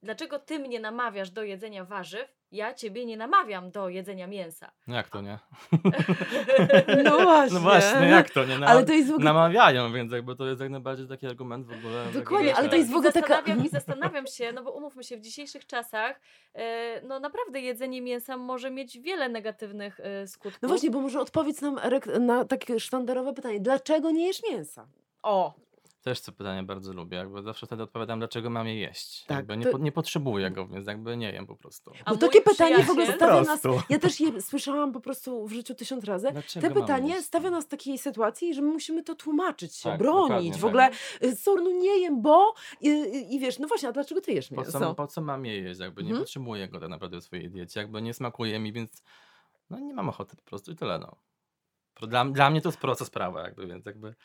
Dlaczego 0.03 0.39
ty 0.39 0.60
mnie 0.60 0.79
namawiasz 0.79 1.29
do 1.31 1.43
jedzenia 1.43 1.86
warzyw, 1.86 2.36
ja 2.51 2.74
ciebie 2.74 3.05
nie 3.05 3.17
namawiam 3.17 3.72
do 3.72 3.89
jedzenia 3.89 4.27
mięsa? 4.27 4.72
No 4.88 4.96
jak 4.96 5.10
to 5.10 5.22
nie? 5.22 5.39
No 7.03 7.20
właśnie. 7.20 7.53
No 7.53 7.60
właśnie, 7.60 8.08
jak 8.08 8.29
to 8.29 8.46
nie? 8.46 8.60
Na, 8.60 8.67
Ale 8.67 8.86
to 8.86 8.93
jest 8.93 9.10
w 9.10 9.12
ogóle... 9.13 9.25
Namawiają, 9.25 9.93
więc 9.93 10.12
jakby 10.12 10.36
to 10.36 10.46
jest 10.48 10.62
jak 10.62 10.70
najbardziej 10.70 11.08
taki 11.08 11.27
argument 11.27 11.67
w 11.67 11.72
ogóle. 11.72 12.05
Dokładnie, 12.13 12.55
ale 12.55 12.70
to 12.70 12.75
jest 12.75 12.91
w 12.91 12.96
ogóle 12.96 13.10
I 13.10 13.13
taka- 13.13 13.27
zastanawiam, 13.27 13.65
I 13.65 13.70
zastanawiam 13.70 14.27
się, 14.27 14.51
no 14.51 14.63
bo 14.63 14.72
umówmy 14.72 15.03
się, 15.03 15.17
w 15.17 15.22
dzisiejszych 15.22 15.65
czasach, 15.67 16.20
e, 16.55 17.01
no 17.01 17.20
naprawdę 17.20 17.60
jedzenie 17.60 18.01
mięsa 18.01 18.38
może 18.38 18.72
mieć 18.72 19.00
wiele 19.00 19.29
negatywnych 19.29 20.00
e, 20.00 20.27
skutków. 20.27 20.62
No 20.62 20.67
właśnie, 20.70 20.91
bo 20.91 21.01
może 21.01 21.20
odpowiedz 21.20 21.62
nam 21.62 21.79
na 22.20 22.46
takie 22.46 22.79
sztandarowe 22.79 23.34
pytanie. 23.34 23.60
Dlaczego 23.60 24.12
nie 24.12 24.27
jesz 24.27 24.43
mięsa? 24.50 24.88
O! 25.24 25.53
Też 26.01 26.22
to 26.22 26.31
pytanie 26.31 26.63
bardzo 26.63 26.93
lubię. 26.93 27.17
Jakby 27.17 27.41
zawsze 27.43 27.65
wtedy 27.65 27.84
odpowiadam, 27.84 28.20
dlaczego 28.20 28.50
mam 28.50 28.67
je 28.67 28.75
jeść. 28.75 29.25
Tak, 29.25 29.38
Jakby 29.38 29.58
nie, 29.58 29.65
to- 29.65 29.72
po, 29.72 29.77
nie 29.77 29.91
potrzebuję 29.91 30.51
go, 30.51 30.67
więc 30.67 30.88
jakby 30.88 31.17
nie 31.17 31.31
jem 31.31 31.48
po 31.48 31.55
prostu. 31.55 31.91
A 32.05 32.12
Bo 32.12 32.17
takie 32.17 32.41
pytanie 32.41 32.84
w 32.84 32.89
ogóle 32.89 33.05
stawia 33.15 33.34
Po 33.39 33.41
nas. 33.41 33.62
Ja 33.89 34.00
też 34.00 34.20
je 34.20 34.41
słyszałam 34.41 34.91
po 34.91 35.00
prostu 35.00 35.48
w 35.48 35.51
życiu 35.51 35.75
tysiąc 35.75 36.03
razy. 36.03 36.29
Dlaczego 36.31 36.67
Te 36.67 36.74
pytanie 36.74 37.13
jeść? 37.13 37.27
stawia 37.27 37.50
nas 37.50 37.65
w 37.65 37.67
takiej 37.67 37.98
sytuacji, 37.98 38.53
że 38.53 38.62
my 38.62 38.67
musimy 38.72 39.03
to 39.03 39.15
tłumaczyć 39.15 39.75
się, 39.75 39.89
Tak, 39.89 40.00
bronić. 40.00 40.53
W 40.53 40.55
tak. 40.62 40.65
ogóle, 40.65 40.89
y, 41.24 41.36
sorry, 41.36 41.62
no 41.63 41.70
nie 41.72 42.00
jem, 42.00 42.22
bo. 42.22 42.53
I, 42.81 42.88
i, 42.89 43.36
I 43.36 43.39
wiesz, 43.39 43.60
no 43.60 43.67
właśnie, 43.67 43.89
a 43.89 43.91
dlaczego 43.91 44.22
ty 44.22 44.31
jesz 44.31 44.50
Po 44.50 44.55
mięso? 44.55 44.79
co, 44.79 44.96
po 44.96 45.08
co 45.08 45.22
mam 45.22 45.46
je 45.46 45.60
jeść? 45.62 45.79
Jakby 45.79 46.03
nie 46.03 46.10
Mhm. 46.10 46.24
potrzebuję 46.24 46.67
go 46.67 46.79
tak 46.79 46.89
naprawdę 46.89 47.22
w 47.22 47.24
swojej 47.24 47.50
diecie. 47.50 47.79
Jakby 47.79 48.01
nie 48.01 48.13
smakuje 48.13 48.60
mi, 48.60 48.74
więc 48.74 49.03
no 49.70 49.79
nie 49.79 49.93
mam 49.93 50.10
ochoty 50.10 50.36
po 50.36 50.41
prostu 50.43 50.72
i 50.72 50.75
tyle. 50.75 51.00
No. 51.00 51.15
Dla, 52.08 52.25
dla 52.25 52.50
mnie 52.50 52.62
to 52.62 52.70
jest 52.70 52.79
prosta 52.79 53.05
sprawa, 53.05 53.41
jakby, 53.41 53.67
więc 53.67 53.86
jakby 53.86 54.15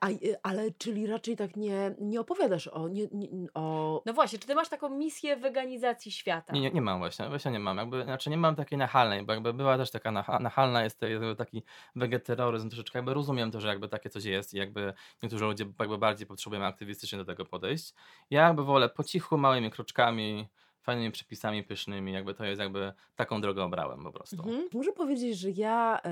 a, 0.00 0.10
y, 0.10 0.36
ale 0.42 0.70
czyli 0.70 1.06
raczej 1.06 1.36
tak 1.36 1.56
nie, 1.56 1.94
nie 2.00 2.20
opowiadasz 2.20 2.66
o. 2.66 2.88
Nie, 2.88 3.06
nie, 3.12 3.28
o... 3.54 4.02
No 4.06 4.12
właśnie, 4.12 4.38
czy 4.38 4.46
ty 4.46 4.54
masz 4.54 4.68
taką 4.68 4.88
misję 4.88 5.36
weganizacji 5.36 6.12
świata? 6.12 6.52
Nie, 6.52 6.60
nie, 6.60 6.70
nie 6.70 6.82
mam 6.82 6.98
właśnie, 6.98 7.28
właśnie 7.28 7.50
nie 7.50 7.58
mam. 7.58 7.76
Jakby, 7.76 8.04
znaczy 8.04 8.30
nie 8.30 8.36
mam 8.36 8.56
takiej 8.56 8.78
nachalnej, 8.78 9.24
bo 9.24 9.32
jakby 9.32 9.52
była 9.52 9.76
też 9.76 9.90
taka 9.90 10.10
nacha, 10.10 10.38
nachalna, 10.38 10.84
jest 10.84 11.00
to 11.00 11.06
jest 11.06 11.38
taki 11.38 11.62
wegeterroryzm 11.96 12.68
troszeczkę, 12.68 12.98
jakby 12.98 13.14
rozumiem 13.14 13.50
to, 13.50 13.60
że 13.60 13.68
jakby 13.68 13.88
takie 13.88 14.10
coś 14.10 14.24
jest 14.24 14.54
i 14.54 14.58
jakby 14.58 14.92
niektórzy 15.22 15.44
ludzie 15.44 15.64
jakby 15.80 15.98
bardziej 15.98 16.26
potrzebują 16.26 16.64
aktywistycznie 16.64 17.18
do 17.18 17.24
tego 17.24 17.44
podejść. 17.44 17.94
Ja 18.30 18.46
jakby 18.46 18.64
wolę 18.64 18.88
po 18.88 19.04
cichu, 19.04 19.38
małymi 19.38 19.70
kroczkami, 19.70 20.48
fajnymi 20.90 21.10
przepisami 21.12 21.64
pysznymi, 21.64 22.12
jakby 22.12 22.34
to 22.34 22.44
jest 22.44 22.60
jakby 22.60 22.92
taką 23.16 23.40
drogę 23.40 23.64
obrałem 23.64 24.02
po 24.04 24.12
prostu. 24.12 24.36
Mhm. 24.36 24.68
Muszę 24.72 24.92
powiedzieć, 24.92 25.38
że 25.38 25.50
ja 25.50 26.00
e, 26.04 26.10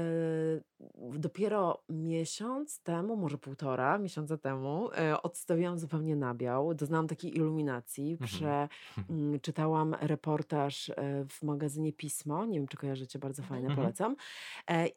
dopiero 1.18 1.82
miesiąc 1.88 2.80
temu, 2.82 3.16
może 3.16 3.38
półtora 3.38 3.98
miesiąca 3.98 4.36
temu, 4.38 4.90
e, 4.98 5.22
odstawiłam 5.22 5.78
zupełnie 5.78 6.16
nabiał. 6.16 6.74
Doznałam 6.74 7.08
takiej 7.08 7.36
iluminacji. 7.36 8.10
Mhm. 8.12 8.28
Prze, 8.28 8.68
mm, 9.10 9.40
czytałam 9.40 9.94
reportaż 10.00 10.90
e, 10.90 10.94
w 11.28 11.42
magazynie 11.42 11.92
Pismo. 11.92 12.44
Nie 12.46 12.58
wiem, 12.58 12.68
czy 12.68 12.76
kojarzycie, 12.76 13.18
bardzo 13.18 13.42
fajne, 13.42 13.68
Mhm. 13.68 13.76
polecam. 13.76 14.16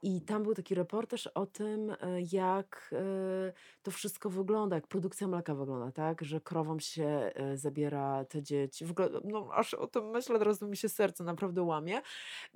I 0.02 0.22
tam 0.22 0.44
był 0.44 0.54
taki 0.54 0.76
reportaż 0.76 1.28
o 1.28 1.46
tym, 1.46 1.96
jak 2.32 2.96
to 3.84 3.92
wszystko 3.92 4.30
wygląda, 4.30 4.76
jak 4.76 4.88
produkcja 4.88 5.28
mleka 5.28 5.56
wygląda, 5.56 5.92
tak? 5.92 6.22
Że 6.22 6.42
krowom 6.42 6.80
się 6.80 7.32
zabiera 7.56 8.26
te 8.26 8.44
dzieci. 8.44 8.86
W 8.86 8.92
ogóle, 8.92 9.10
no 9.24 9.48
aż 9.54 9.71
o 9.74 9.88
tym 9.88 10.10
myślę, 10.10 10.40
teraz 10.40 10.62
mi 10.62 10.78
się 10.78 10.90
serce 10.90 11.24
naprawdę 11.24 11.62
łamie. 11.62 12.02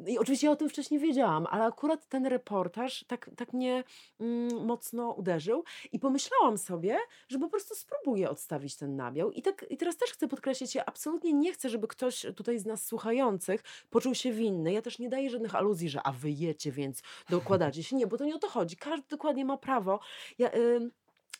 I 0.07 0.17
oczywiście 0.17 0.47
ja 0.47 0.53
o 0.53 0.55
tym 0.55 0.69
wcześniej 0.69 0.99
wiedziałam, 0.99 1.47
ale 1.49 1.63
akurat 1.63 2.07
ten 2.07 2.25
reportaż 2.25 3.05
tak, 3.07 3.29
tak 3.37 3.53
mnie 3.53 3.83
mm, 4.19 4.65
mocno 4.65 5.11
uderzył 5.11 5.63
i 5.91 5.99
pomyślałam 5.99 6.57
sobie, 6.57 6.97
że 7.27 7.39
po 7.39 7.49
prostu 7.49 7.75
spróbuję 7.75 8.29
odstawić 8.29 8.75
ten 8.75 8.95
nabiał. 8.95 9.31
I, 9.31 9.41
tak, 9.41 9.65
I 9.69 9.77
teraz 9.77 9.97
też 9.97 10.11
chcę 10.11 10.27
podkreślić, 10.27 10.75
ja 10.75 10.85
absolutnie 10.85 11.33
nie 11.33 11.53
chcę, 11.53 11.69
żeby 11.69 11.87
ktoś 11.87 12.25
tutaj 12.35 12.59
z 12.59 12.65
nas 12.65 12.85
słuchających 12.85 13.63
poczuł 13.89 14.15
się 14.15 14.31
winny. 14.31 14.73
Ja 14.73 14.81
też 14.81 14.99
nie 14.99 15.09
daję 15.09 15.29
żadnych 15.29 15.55
aluzji, 15.55 15.89
że 15.89 15.99
a 16.03 16.11
wy 16.11 16.31
jecie, 16.31 16.71
więc 16.71 17.01
dokładacie 17.29 17.83
się. 17.83 17.95
Nie, 17.95 18.07
bo 18.07 18.17
to 18.17 18.25
nie 18.25 18.35
o 18.35 18.39
to 18.39 18.49
chodzi. 18.49 18.77
Każdy 18.77 19.07
dokładnie 19.09 19.45
ma 19.45 19.57
prawo. 19.57 19.99
Ja, 20.39 20.49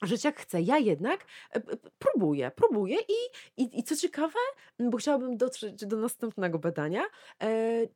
żyć 0.01 0.23
jak 0.23 0.39
chce. 0.39 0.61
Ja 0.61 0.77
jednak 0.77 1.25
e, 1.55 1.61
próbuję, 1.99 2.51
próbuję 2.55 2.97
i, 3.01 3.13
i, 3.61 3.79
i 3.79 3.83
co 3.83 3.95
ciekawe, 3.95 4.39
bo 4.79 4.97
chciałabym 4.97 5.37
dotrzeć 5.37 5.85
do 5.85 5.97
następnego 5.97 6.59
pytania, 6.59 7.03
e, 7.43 7.47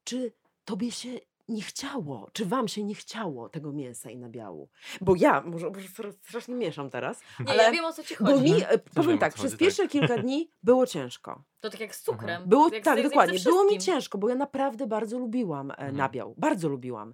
czy 0.03 0.31
tobie 0.65 0.91
się 0.91 1.09
nie 1.47 1.61
chciało, 1.61 2.29
czy 2.33 2.45
wam 2.45 2.67
się 2.67 2.83
nie 2.83 2.95
chciało 2.95 3.49
tego 3.49 3.71
mięsa 3.71 4.09
i 4.09 4.17
nabiału? 4.17 4.69
Bo 5.01 5.15
ja, 5.17 5.41
może, 5.41 5.69
może 5.69 5.87
stra- 5.87 6.11
strasznie 6.27 6.55
mieszam 6.55 6.89
teraz, 6.89 7.21
Nie, 7.39 7.49
ale 7.49 7.63
ja 7.63 7.71
wiem 7.71 7.85
o 7.85 7.93
co 7.93 8.03
ci 8.03 8.15
chodzi. 8.15 8.33
bo 8.33 8.39
mi, 8.39 8.51
Mhm. 8.53 8.79
Też 8.79 8.93
powiem 8.95 9.17
tak, 9.17 9.33
co 9.33 9.39
przez 9.39 9.51
chodzi, 9.51 9.59
pierwsze 9.65 9.87
kilka 9.87 10.17
dni 10.17 10.49
było 10.63 10.87
ciężko. 10.87 11.43
To 11.59 11.69
tak 11.69 11.79
jak 11.79 11.95
z 11.95 12.03
cukrem. 12.03 12.43
Było, 12.49 12.69
jak 12.73 12.83
tak, 12.83 12.97
jak 12.97 13.07
dokładnie. 13.07 13.39
Było 13.39 13.63
mi 13.63 13.79
ciężko, 13.79 14.17
bo 14.17 14.29
ja 14.29 14.35
naprawdę 14.35 14.87
bardzo 14.87 15.19
lubiłam 15.19 15.71
e, 15.71 15.73
Mhm. 15.73 15.95
nabiał. 15.97 16.33
Bardzo 16.37 16.69
lubiłam. 16.69 17.13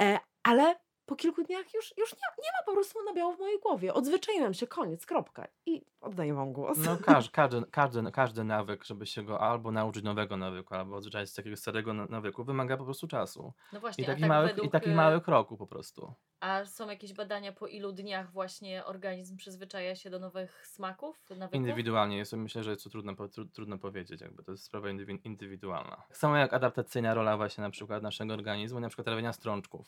E, 0.00 0.18
ale 0.42 0.74
po 1.06 1.16
kilku 1.16 1.42
dniach 1.44 1.74
już, 1.74 1.94
już 1.98 2.12
nie, 2.12 2.18
nie 2.44 2.50
ma 2.58 2.64
po 2.66 2.72
prostu 2.72 3.04
nabiału 3.04 3.36
w 3.36 3.38
mojej 3.38 3.58
głowie. 3.60 3.94
Odzwyczaiłem 3.94 4.54
się, 4.54 4.66
koniec, 4.66 5.06
kropka. 5.06 5.48
I 5.66 5.82
oddaję 6.00 6.34
wam 6.34 6.52
głos. 6.52 6.78
No 6.78 6.96
każdy, 7.04 7.30
każdy, 7.40 7.62
każdy, 7.70 8.12
każdy 8.12 8.44
nawyk, 8.44 8.84
żeby 8.84 9.06
się 9.06 9.22
go 9.22 9.40
albo 9.40 9.72
nauczyć 9.72 10.04
nowego 10.04 10.36
nawyku, 10.36 10.74
albo 10.74 10.96
odzwyczaić 10.96 11.30
z 11.30 11.34
takiego 11.34 11.56
starego 11.56 11.92
na- 11.94 12.06
nawyku, 12.06 12.44
wymaga 12.44 12.76
po 12.76 12.84
prostu 12.84 13.08
czasu. 13.08 13.52
No 13.72 13.78
I 13.78 13.80
właśnie, 13.80 14.04
a 14.04 14.06
takich 14.06 14.20
tak 14.22 14.28
małych, 14.28 14.50
według, 14.50 14.66
i 14.66 14.70
takich 14.70 14.92
y, 14.92 14.96
małych 14.96 15.22
kroków 15.22 15.58
po 15.58 15.66
prostu. 15.66 16.14
A 16.40 16.64
są 16.64 16.88
jakieś 16.90 17.12
badania 17.12 17.52
po 17.52 17.66
ilu 17.66 17.92
dniach 17.92 18.32
właśnie 18.32 18.84
organizm 18.84 19.36
przyzwyczaja 19.36 19.96
się 19.96 20.10
do 20.10 20.18
nowych 20.18 20.66
smaków, 20.66 21.30
nawyków? 21.30 21.54
Indywidualnie 21.54 22.16
jest, 22.16 22.32
myślę, 22.32 22.62
że 22.62 22.70
jest 22.70 22.84
to 22.84 22.90
trudno, 22.90 23.12
trudno 23.54 23.78
powiedzieć, 23.78 24.20
jakby 24.20 24.42
to 24.44 24.50
jest 24.52 24.64
sprawa 24.64 24.88
indywi- 24.88 25.18
indywidualna. 25.24 25.96
Tak 26.08 26.16
samo 26.16 26.36
jak 26.36 26.52
adaptacyjna 26.52 27.14
rola 27.14 27.36
właśnie 27.36 27.62
na 27.62 27.70
przykład 27.70 28.02
naszego 28.02 28.34
organizmu, 28.34 28.80
na 28.80 28.88
przykład 28.88 29.04
trawienia 29.06 29.32
strączków. 29.32 29.86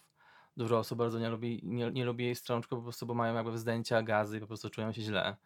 Dużo 0.56 0.78
osób 0.78 0.98
bardzo 0.98 1.18
nie 1.18 1.28
lubi, 1.30 1.60
nie, 1.64 1.90
nie 1.90 2.04
lubi 2.04 2.24
jej 2.24 2.34
strączków, 2.34 2.78
po 2.78 2.82
prostu, 2.82 3.06
bo 3.06 3.14
mają 3.14 3.34
jakby 3.34 3.52
wzdęcia, 3.52 4.02
gazy 4.02 4.36
i 4.36 4.40
po 4.40 4.46
prostu 4.46 4.70
czują 4.70 4.92
się 4.92 5.02
źle. 5.02 5.36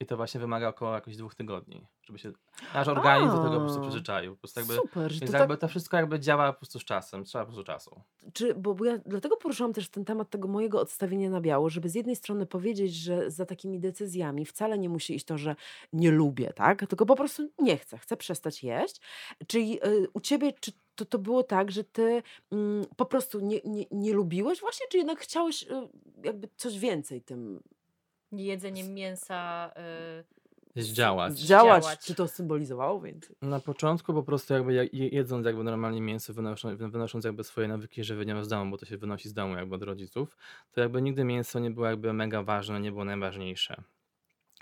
I 0.00 0.06
to 0.06 0.16
właśnie 0.16 0.40
wymaga 0.40 0.68
około 0.68 0.94
jakichś 0.94 1.16
dwóch 1.16 1.34
tygodni, 1.34 1.86
żeby 2.02 2.18
się 2.18 2.32
nasz 2.74 2.88
organizm 2.88 3.36
do 3.36 3.42
tego 3.42 3.54
po 3.54 3.60
prostu 3.60 3.78
A, 3.78 3.82
przyzwyczaił. 3.82 4.32
Po 4.32 4.38
prostu 4.40 4.60
jakby, 4.60 4.74
Super, 4.74 5.12
że 5.12 5.20
to 5.20 5.32
tak 5.32 5.40
jakby 5.40 5.56
to 5.56 5.68
wszystko 5.68 5.96
jakby 5.96 6.20
działa 6.20 6.52
po 6.52 6.58
prostu 6.58 6.80
z 6.80 6.84
czasem, 6.84 7.24
trzeba 7.24 7.44
po 7.44 7.48
prostu 7.48 7.64
czasu. 7.64 8.00
Czy, 8.32 8.54
bo, 8.54 8.74
bo 8.74 8.84
ja 8.84 8.98
dlatego 9.06 9.36
poruszyłam 9.36 9.72
też 9.72 9.88
ten 9.88 10.04
temat 10.04 10.30
tego 10.30 10.48
mojego 10.48 10.80
odstawienia 10.80 11.30
na 11.30 11.40
biało, 11.40 11.70
żeby 11.70 11.88
z 11.88 11.94
jednej 11.94 12.16
strony 12.16 12.46
powiedzieć, 12.46 12.94
że 12.94 13.30
za 13.30 13.46
takimi 13.46 13.80
decyzjami 13.80 14.46
wcale 14.46 14.78
nie 14.78 14.88
musi 14.88 15.14
iść 15.14 15.26
to, 15.26 15.38
że 15.38 15.56
nie 15.92 16.10
lubię, 16.10 16.52
tak? 16.52 16.86
Tylko 16.86 17.06
po 17.06 17.16
prostu 17.16 17.48
nie 17.58 17.76
chcę, 17.76 17.98
chcę 17.98 18.16
przestać 18.16 18.62
jeść. 18.62 19.00
Czyli 19.46 19.86
y, 19.86 20.08
u 20.12 20.20
ciebie, 20.20 20.52
czy 20.60 20.72
to, 20.94 21.04
to 21.04 21.18
było 21.18 21.42
tak, 21.42 21.70
że 21.70 21.84
ty 21.84 22.22
mm, 22.52 22.84
po 22.96 23.06
prostu 23.06 23.40
nie, 23.40 23.60
nie, 23.64 23.84
nie 23.90 24.12
lubiłeś 24.12 24.60
właśnie, 24.60 24.86
czy 24.90 24.98
jednak 24.98 25.20
chciałeś 25.20 25.62
y, 25.62 25.88
jakby 26.24 26.48
coś 26.56 26.78
więcej 26.78 27.22
tym 27.22 27.62
Jedzeniem 28.38 28.94
mięsa. 28.94 29.70
y, 30.76 30.82
Działać. 30.82 31.38
działać? 31.38 31.82
Działać. 31.84 31.98
Czy 31.98 32.14
to 32.14 32.28
symbolizowało 32.28 33.00
więcej? 33.00 33.36
Na 33.42 33.60
początku 33.60 34.14
po 34.14 34.22
prostu 34.22 34.54
jakby 34.54 34.72
jak- 34.74 34.94
je- 34.94 35.08
jedząc 35.08 35.46
jakby 35.46 35.64
normalnie 35.64 36.00
mięso, 36.00 36.32
wynosząc, 36.34 36.80
wynosząc 36.80 37.24
jakby 37.24 37.44
swoje 37.44 37.68
nawyki 37.68 38.04
żywieniowe 38.04 38.44
z 38.44 38.48
domu, 38.48 38.70
bo 38.70 38.78
to 38.78 38.86
się 38.86 38.96
wynosi 38.98 39.28
z 39.28 39.32
domu 39.32 39.54
jakby 39.56 39.74
od 39.74 39.82
rodziców, 39.82 40.36
to 40.72 40.80
jakby 40.80 41.02
nigdy 41.02 41.24
mięso 41.24 41.58
nie 41.58 41.70
było 41.70 41.86
jakby 41.86 42.12
mega 42.12 42.42
ważne, 42.42 42.80
nie 42.80 42.92
było 42.92 43.04
najważniejsze. 43.04 43.82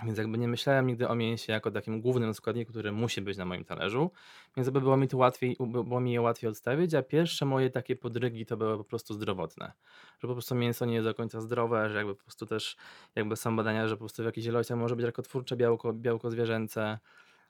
Więc 0.04 0.18
jakby 0.18 0.38
nie 0.38 0.48
myślałem 0.48 0.86
nigdy 0.86 1.08
o 1.08 1.14
mięsie 1.14 1.52
jako 1.52 1.70
takim 1.70 2.00
głównym 2.00 2.34
składniku, 2.34 2.72
który 2.72 2.92
musi 2.92 3.20
być 3.22 3.36
na 3.38 3.44
moim 3.44 3.64
talerzu, 3.64 4.10
więc 4.56 4.66
jakby 4.66 4.80
było 4.80 4.96
mi 4.96 5.08
to 5.08 5.16
łatwiej, 5.16 5.56
by- 5.60 5.84
było 5.84 6.00
mi 6.00 6.12
je 6.12 6.20
łatwiej 6.20 6.50
odstawić, 6.50 6.94
a 6.94 7.02
pierwsze 7.02 7.44
moje 7.46 7.70
takie 7.70 7.96
podrygi 7.96 8.46
to 8.46 8.56
były 8.56 8.78
po 8.78 8.84
prostu 8.84 9.14
zdrowotne. 9.14 9.72
Że 10.20 10.28
po 10.28 10.34
prostu 10.34 10.54
mięso 10.54 10.84
nie 10.84 10.94
jest 10.94 11.06
do 11.06 11.14
końca 11.14 11.40
zdrowe, 11.40 11.90
że 11.90 11.96
jakby 11.96 12.14
po 12.14 12.22
prostu 12.22 12.46
też 12.46 12.76
jakby 13.14 13.36
są 13.36 13.56
badania, 13.56 13.88
że 13.88 13.94
po 13.94 13.98
prostu 13.98 14.22
w 14.22 14.26
jakichś 14.26 14.46
ilościach 14.46 14.78
może 14.78 14.96
być 14.96 15.06
rakotwórcze 15.06 15.56
białko, 15.56 15.92
białko 15.92 16.30
zwierzęce, 16.30 16.98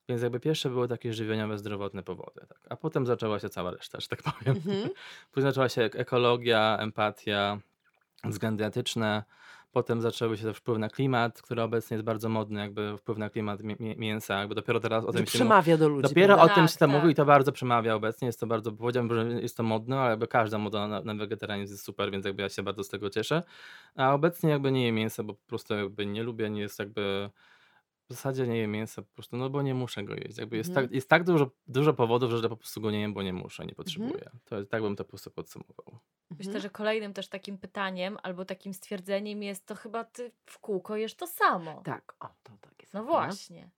więc 0.09 0.23
jakby 0.23 0.41
pierwsze 0.41 0.71
były 0.71 0.89
takie 0.89 1.13
żywieniowe, 1.13 1.59
zdrowotne 1.59 2.03
powody. 2.03 2.41
Tak. 2.49 2.59
A 2.71 2.77
potem 2.77 3.07
zaczęła 3.07 3.39
się 3.39 3.49
cała 3.49 3.71
reszta, 3.71 4.01
że 4.01 4.09
tak 4.09 4.23
powiem. 4.23 4.57
Mhm. 4.57 4.89
Później 5.33 5.51
zaczęła 5.53 5.69
się 5.69 5.83
ek- 5.83 5.97
ekologia, 5.97 6.77
empatia, 6.81 7.59
względy 8.25 8.65
etyczne. 8.65 9.23
Potem 9.73 10.01
zaczęły 10.01 10.37
się 10.37 10.45
też 10.45 10.57
wpływ 10.57 10.79
na 10.79 10.89
klimat, 10.89 11.43
który 11.43 11.63
obecnie 11.63 11.95
jest 11.95 12.05
bardzo 12.05 12.29
modny, 12.29 12.61
jakby 12.61 12.97
wpływ 12.99 13.19
na 13.19 13.31
klimat 13.31 13.63
mi- 13.63 13.77
mi- 13.81 13.97
mięsa. 13.99 14.39
Jakby 14.39 14.55
dopiero 14.55 14.81
teraz 14.81 15.05
o 15.05 15.07
tym 15.07 15.15
się 15.17 15.21
mówi. 15.21 15.31
przemawia 15.31 15.77
do 15.77 15.89
ludzi. 15.89 16.09
Dopiero 16.09 16.35
prawda? 16.35 16.53
o 16.53 16.55
tym 16.55 16.65
Tak, 16.65 16.73
się 16.73 16.79
tak. 16.79 16.91
mówi 16.91 17.09
i 17.11 17.15
to 17.15 17.25
bardzo 17.25 17.53
przemawia 17.53 17.95
obecnie. 17.95 18.27
Jest 18.27 18.41
to 18.41 18.47
bardzo, 18.47 18.73
powiedziałbym, 18.73 19.17
że 19.35 19.43
jest 19.43 19.57
to 19.57 19.63
modne, 19.63 20.01
ale 20.01 20.11
jakby 20.11 20.27
każda 20.27 20.59
moda 20.59 20.89
na, 20.89 21.01
na 21.03 21.15
wegetarianizm 21.15 21.75
jest 21.75 21.85
super, 21.85 22.11
więc 22.11 22.25
jakby 22.27 22.43
ja 22.43 22.49
się 22.49 22.63
bardzo 22.63 22.85
z 22.85 22.89
tego 22.89 23.11
cieszę. 23.11 23.43
A 23.97 24.15
obecnie 24.15 24.51
jakby 24.51 24.73
nie 24.73 24.87
jem 24.87 24.95
mięsa, 24.95 25.23
bo 25.23 25.35
po 25.35 25.47
prostu 25.47 25.75
jakby 25.75 26.07
nie 26.07 26.23
lubię, 26.23 26.51
nie 26.51 26.61
jest 26.61 26.79
jakby 26.79 27.31
w 28.11 28.13
zasadzie 28.15 28.47
nie 28.47 28.59
jem 28.59 28.71
mięsa 28.71 29.03
po 29.03 29.09
prostu, 29.15 29.37
no 29.37 29.51
bo 29.51 29.63
nie 29.63 29.75
muszę 29.75 30.05
go 30.05 30.15
jeść. 30.15 30.39
Jakby 30.39 30.57
jest, 30.57 30.71
Mhm. 30.71 30.87
tak, 30.87 30.95
jest 30.95 31.09
tak 31.09 31.25
dużo, 31.25 31.51
dużo 31.67 31.95
powodów, 31.95 32.31
że 32.31 32.49
po 32.49 32.57
prostu 32.57 32.81
go 32.81 32.91
nie 32.91 33.01
jem, 33.01 33.15
bo 33.15 33.23
nie 33.23 33.33
muszę, 33.33 33.67
nie 33.67 33.75
potrzebuję. 33.75 34.31
To, 34.45 34.65
tak 34.65 34.83
bym 34.83 34.97
to 34.97 35.05
po 35.05 35.09
prostu 35.11 35.31
podsumował. 35.31 35.99
Myślę, 36.31 36.45
Mhm. 36.51 36.63
że 36.63 36.71
kolejnym 36.71 37.13
też 37.15 37.29
takim 37.29 37.59
pytaniem 37.59 38.19
albo 38.23 38.45
takim 38.45 38.75
stwierdzeniem 38.75 39.43
jest 39.43 39.67
to 39.67 39.75
chyba 39.75 40.05
ty 40.05 40.33
w 40.47 40.59
kółko 40.59 40.97
jesz 40.97 41.15
to 41.15 41.27
samo. 41.27 41.83
Tak, 41.85 42.15
o, 42.21 42.29
to 42.43 42.53
tak 42.61 42.83
jest. 42.83 42.95
No 42.95 43.05
prawda? 43.05 43.27
właśnie. 43.27 43.71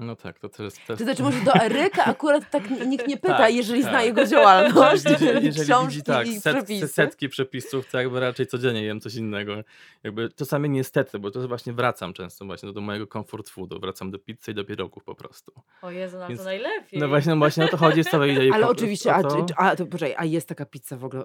No 0.00 0.16
tak, 0.16 0.38
to, 0.38 0.48
to 0.48 0.62
jest... 0.62 0.80
To 0.86 0.96
znaczy 0.96 1.22
może 1.22 1.40
do 1.40 1.54
Eryka 1.54 2.04
akurat 2.04 2.50
tak 2.50 2.70
nikt 2.86 3.06
nie 3.08 3.16
pyta, 3.16 3.36
Tak, 3.38 3.54
jeżeli 3.54 3.82
zna 3.82 3.92
tak. 3.92 4.04
jego 4.04 4.24
działalność, 4.26 5.04
jeżeli, 5.04 5.46
jeżeli 5.46 5.64
książki 5.66 5.88
widzi 5.96 6.02
tak, 6.02 6.26
i 6.26 6.40
set, 6.40 6.56
przepisy. 6.56 6.88
setki 6.88 7.28
przepisów, 7.28 7.90
to 7.90 7.98
jakby 7.98 8.20
raczej 8.20 8.46
codziennie 8.46 8.82
jem 8.84 9.00
coś 9.00 9.14
innego. 9.14 9.54
Jakby 10.02 10.28
czasami 10.28 10.70
niestety, 10.70 11.18
bo 11.18 11.30
to 11.30 11.48
właśnie 11.48 11.72
wracam 11.72 12.12
często 12.12 12.44
właśnie 12.44 12.72
do 12.72 12.80
mojego 12.80 13.06
comfort 13.06 13.48
foodu, 13.48 13.80
wracam 13.80 14.10
do 14.10 14.18
pizzy 14.18 14.50
i 14.50 14.54
do 14.54 14.64
pierogów 14.64 15.04
po 15.04 15.14
prostu. 15.14 15.52
O 15.82 15.90
Jezu, 15.90 16.18
nam 16.18 16.28
Więc- 16.28 16.40
to 16.40 16.44
najlepiej. 16.44 17.00
No 17.00 17.08
właśnie, 17.08 17.30
no 17.32 17.38
właśnie 17.38 17.64
o 17.64 17.68
to 17.68 17.76
chodzi 17.76 18.04
z 18.04 18.10
całej 18.10 18.32
idei. 18.32 18.52
Ale 18.52 18.64
po 18.64 18.70
oczywiście, 18.70 19.14
a, 19.14 19.22
to- 19.22 19.46
a, 19.56 19.76
to, 19.76 19.86
poczekaj, 19.86 20.14
a 20.18 20.24
jest 20.24 20.48
taka 20.48 20.64
pizza 20.66 20.96
w 20.96 21.04
ogóle 21.04 21.24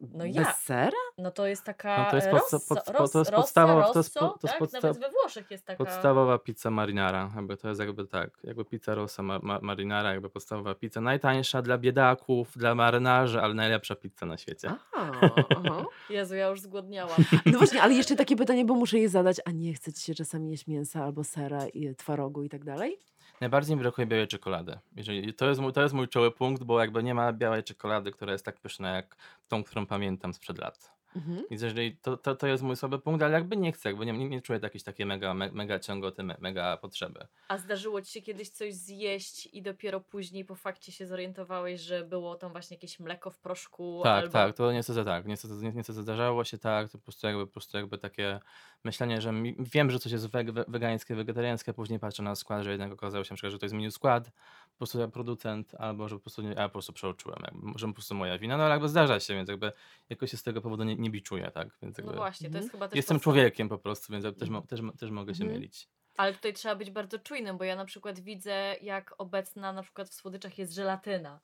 No 0.00 0.24
bez 0.24 0.34
ja. 0.36 0.52
sera? 0.52 0.90
No 1.18 1.30
to 1.30 1.46
jest 1.46 1.64
taka 1.64 1.98
No 2.04 2.10
to 2.10 2.16
jest 2.16 2.28
podsta- 2.28 2.52
rosso, 2.58 2.60
pod- 2.68 2.88
ros, 2.98 3.12
to 3.12 3.18
jest 3.18 3.30
podstawowa- 3.32 3.92
to 3.92 3.98
jest 3.98 4.16
rosso, 4.16 4.28
po- 4.32 4.38
to 4.38 4.46
jest 4.46 4.52
tak? 4.52 4.58
podsta- 4.60 4.82
Nawet 4.82 4.98
we 5.02 5.10
Włoszech 5.10 5.50
jest 5.50 5.66
taka... 5.66 5.84
Podstawowa 5.84 6.38
pizza 6.38 6.70
marinara, 6.70 7.30
jakby 7.36 7.56
to 7.56 7.68
jest 7.68 7.80
jakby 7.80 8.06
tak, 8.12 8.30
jakby 8.44 8.64
pizza 8.64 8.94
rossa 8.94 9.22
ma, 9.22 9.38
ma, 9.38 9.58
marinara, 9.62 10.12
jakby 10.12 10.30
podstawowa 10.30 10.74
pizza, 10.74 11.00
najtańsza 11.00 11.62
dla 11.62 11.78
biedaków, 11.78 12.58
dla 12.58 12.74
marynarzy, 12.74 13.40
ale 13.40 13.54
najlepsza 13.54 13.94
pizza 13.94 14.26
na 14.26 14.38
świecie. 14.38 14.68
Aha, 14.92 15.12
aha. 15.56 15.84
Jezu, 16.10 16.34
ja 16.34 16.48
już 16.48 16.60
zgłodniałam. 16.60 17.24
No 17.52 17.58
właśnie, 17.58 17.82
ale 17.82 17.94
jeszcze 17.94 18.16
takie 18.16 18.36
pytanie, 18.36 18.64
bo 18.64 18.74
muszę 18.74 18.98
je 18.98 19.08
zadać, 19.08 19.36
a 19.44 19.50
nie 19.50 19.74
chce 19.74 19.92
ci 19.92 20.02
się 20.02 20.14
czasami 20.14 20.50
jeść 20.50 20.66
mięsa 20.66 21.04
albo 21.04 21.24
sera 21.24 21.66
i 21.66 21.94
twarogu 21.94 22.42
i 22.42 22.48
tak 22.48 22.64
dalej? 22.64 22.98
Najbardziej 23.40 23.76
mi 23.76 23.82
brakuje 23.82 24.06
białej 24.06 24.28
czekolady. 24.28 24.78
Jeżeli, 24.96 25.34
to, 25.34 25.48
jest 25.48 25.60
mój, 25.60 25.72
to 25.72 25.82
jest 25.82 25.94
mój 25.94 26.08
czoły 26.08 26.30
punkt, 26.30 26.62
bo 26.62 26.80
jakby 26.80 27.02
nie 27.02 27.14
ma 27.14 27.32
białej 27.32 27.64
czekolady, 27.64 28.12
która 28.12 28.32
jest 28.32 28.44
tak 28.44 28.60
pyszna 28.60 28.96
jak 28.96 29.16
tą, 29.48 29.64
którą 29.64 29.86
pamiętam 29.86 30.34
sprzed 30.34 30.58
lat. 30.58 30.92
Mhm. 31.16 31.44
Więc 31.50 31.62
jeżeli 31.62 31.96
to, 31.96 32.16
to, 32.16 32.36
to 32.36 32.46
jest 32.46 32.62
mój 32.62 32.76
słaby 32.76 32.98
punkt, 32.98 33.22
ale 33.22 33.32
jakby 33.34 33.56
nie 33.56 33.72
chcę, 33.72 33.88
jakby 33.88 34.06
nie, 34.06 34.28
nie, 34.28 34.42
czuję 34.42 34.60
jakiejś 34.62 34.82
takiej 34.84 35.06
mega, 35.06 35.34
me, 35.34 35.52
mega 35.52 35.78
ciągoty, 35.78 36.22
me, 36.22 36.36
mega 36.40 36.76
potrzeby. 36.76 37.26
A 37.48 37.58
zdarzyło 37.58 38.02
ci 38.02 38.12
się 38.12 38.22
kiedyś 38.22 38.48
coś 38.48 38.74
zjeść 38.74 39.46
i 39.52 39.62
dopiero 39.62 40.00
później 40.00 40.44
po 40.44 40.54
fakcie 40.54 40.92
się 40.92 41.06
zorientowałeś, 41.06 41.80
że 41.80 42.04
było 42.04 42.34
tam 42.34 42.52
właśnie 42.52 42.74
jakieś 42.74 43.00
mleko 43.00 43.30
w 43.30 43.38
proszku 43.38 44.00
Tak, 44.04 44.22
albo... 44.22 44.32
tak, 44.32 44.56
to 44.56 44.72
niestety 44.72 45.04
tak. 45.04 45.26
Niestety, 45.26 45.54
ni- 45.54 45.72
niestety 45.74 46.02
zdarzało 46.02 46.44
się 46.44 46.58
tak, 46.58 46.88
to 46.90 46.98
po 46.98 47.04
prostu 47.04 47.26
jakby, 47.26 47.46
po 47.46 47.52
prostu 47.52 47.76
jakby 47.76 47.98
takie 47.98 48.40
myślenie, 48.84 49.20
że 49.20 49.32
mi, 49.32 49.56
wiem, 49.58 49.90
że 49.90 49.98
coś 49.98 50.12
jest 50.12 50.26
we- 50.26 50.64
wegańskie, 50.68 51.14
wegetariańskie, 51.14 51.72
później 51.72 51.98
patrzę 51.98 52.22
na 52.22 52.34
skład, 52.34 52.62
że 52.64 52.70
jednak 52.70 52.92
okazało 52.92 53.24
się, 53.24 53.34
przykład, 53.34 53.52
że 53.52 53.58
to 53.58 53.66
jest 53.66 53.74
menu 53.74 53.90
skład, 53.90 54.30
po 54.72 54.78
prostu 54.78 55.00
ja 55.00 55.08
producent, 55.08 55.74
albo 55.78 56.08
że 56.08 56.16
po 56.16 56.20
prostu, 56.20 56.42
nie, 56.42 56.58
a 56.60 56.68
po 56.68 56.72
prostu 56.72 56.92
przeoczyłem, 56.92 57.38
jakby, 57.44 57.66
może 57.66 57.86
po 57.86 57.92
prostu 57.92 58.14
moja 58.14 58.38
wina, 58.38 58.56
no 58.56 58.64
ale 58.64 58.72
jakby 58.72 58.88
zdarza 58.88 59.20
się, 59.20 59.34
więc 59.34 59.48
jakby 59.48 59.72
jakoś 60.10 60.30
się 60.30 60.36
z 60.36 60.42
tego 60.42 60.60
powodu 60.60 60.84
nie, 60.84 60.96
nie 60.96 61.10
biczuję, 61.10 61.50
tak, 61.50 61.68
więc 61.82 61.98
No 61.98 62.04
jakby 62.04 62.16
właśnie, 62.16 62.44
to 62.44 62.48
Mhm. 62.48 62.62
jest 62.62 62.72
chyba 62.72 62.88
też 62.88 62.96
jestem 62.96 63.16
podstawa- 63.16 63.22
człowiekiem 63.22 63.68
po 63.68 63.78
prostu, 63.78 64.12
więc 64.12 64.24
ja 64.24 64.32
też, 64.32 64.48
mo, 64.48 64.60
też, 64.62 64.80
mo- 64.80 64.92
też 64.92 65.10
mogę 65.10 65.34
się 65.34 65.42
Mhm. 65.44 65.60
mylić. 65.60 65.88
Ale 66.16 66.34
tutaj 66.34 66.52
trzeba 66.52 66.74
być 66.74 66.90
bardzo 66.90 67.18
czujnym, 67.18 67.58
bo 67.58 67.64
ja 67.64 67.76
na 67.76 67.84
przykład 67.84 68.20
widzę, 68.20 68.76
jak 68.82 69.14
obecna 69.18 69.72
na 69.72 69.82
przykład 69.82 70.08
w 70.08 70.14
słodyczach 70.14 70.58
jest 70.58 70.72
żelatyna. 70.74 71.40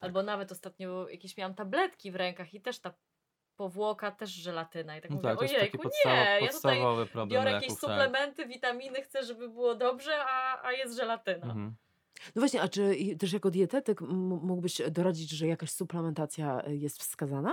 Albo 0.00 0.22
nawet 0.22 0.52
ostatnio 0.52 1.08
jakieś 1.08 1.36
miałam 1.36 1.54
tabletki 1.54 2.10
w 2.10 2.16
rękach 2.16 2.54
i 2.54 2.60
też 2.60 2.78
ta 2.80 2.92
powłoka, 3.56 4.10
też 4.10 4.30
żelatyna. 4.30 4.98
I 4.98 5.00
tak 5.00 5.10
No 5.10 5.16
mówię, 5.16 5.28
tak, 5.28 5.38
to 5.38 5.42
jest 5.44 5.54
taki 5.54 5.62
ojejku, 5.62 5.78
podstawo, 5.82 6.14
nie, 6.14 6.20
ja 6.22 6.36
tutaj 6.38 6.50
podstawowy 6.52 7.06
problem 7.06 7.28
biorę 7.28 7.50
jakieś 7.52 7.68
tak. 7.68 7.78
suplementy, 7.78 8.46
witaminy, 8.46 9.02
chcę, 9.02 9.24
żeby 9.24 9.48
było 9.48 9.74
dobrze, 9.74 10.24
a, 10.26 10.62
a 10.66 10.72
jest 10.72 10.96
żelatyna. 10.96 11.46
Mhm. 11.46 11.74
No 12.34 12.40
właśnie, 12.40 12.62
a 12.62 12.68
czy 12.68 12.96
też 13.18 13.32
jako 13.32 13.50
dietetyk 13.50 14.00
mógłbyś 14.00 14.82
doradzić, 14.90 15.30
że 15.30 15.46
jakaś 15.46 15.70
suplementacja 15.70 16.62
y, 16.68 16.76
jest 16.76 17.00
wskazana? 17.00 17.52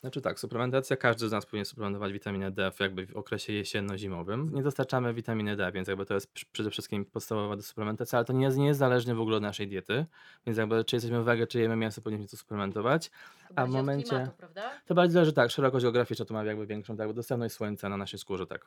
Znaczy 0.00 0.20
tak, 0.20 0.40
suplementacja, 0.40 0.96
każdy 0.96 1.28
z 1.28 1.32
nas 1.32 1.46
powinien 1.46 1.64
suplementować 1.64 2.12
witaminę 2.12 2.50
D 2.50 2.70
w 2.72 2.80
jakby 2.80 3.06
w 3.06 3.16
okresie 3.16 3.52
jesienno-zimowym. 3.52 4.50
Nie 4.54 4.62
dostarczamy 4.62 5.14
witaminy 5.14 5.56
D, 5.56 5.72
więc 5.72 5.88
jakby 5.88 6.06
to 6.06 6.14
jest 6.14 6.32
przede 6.52 6.70
wszystkim 6.70 7.04
podstawowa 7.04 7.56
do 7.56 7.62
suplementacji, 7.62 8.16
ale 8.16 8.24
to 8.24 8.32
nie 8.32 8.44
jest, 8.44 8.56
nie 8.58 8.66
jest 8.66 8.78
zależne 8.78 9.14
w 9.14 9.20
ogóle 9.20 9.36
od 9.36 9.42
naszej 9.42 9.68
diety, 9.68 10.06
więc 10.46 10.58
jakby 10.58 10.84
czy 10.84 10.96
jesteśmy 10.96 11.22
wege, 11.22 11.46
czy 11.46 11.60
jemy 11.60 11.76
mięso, 11.76 12.02
powinniśmy 12.02 12.28
to 12.30 12.36
suplementować. 12.36 13.10
To 13.48 13.54
A 13.58 13.66
w 13.66 13.70
momencie- 13.70 14.08
klimatu, 14.08 14.32
prawda? 14.38 14.70
To 14.86 14.94
bardziej 14.94 15.12
zależy 15.12 15.32
tak, 15.32 15.50
szerokość 15.50 15.82
geograficzna 15.82 16.24
to 16.24 16.34
ma 16.34 16.44
jakby 16.44 16.66
większą, 16.66 16.96
tak, 16.96 17.12
dostępność 17.12 17.54
słońca 17.54 17.88
na 17.88 17.96
naszej 17.96 18.18
skórze, 18.18 18.46
tak. 18.46 18.66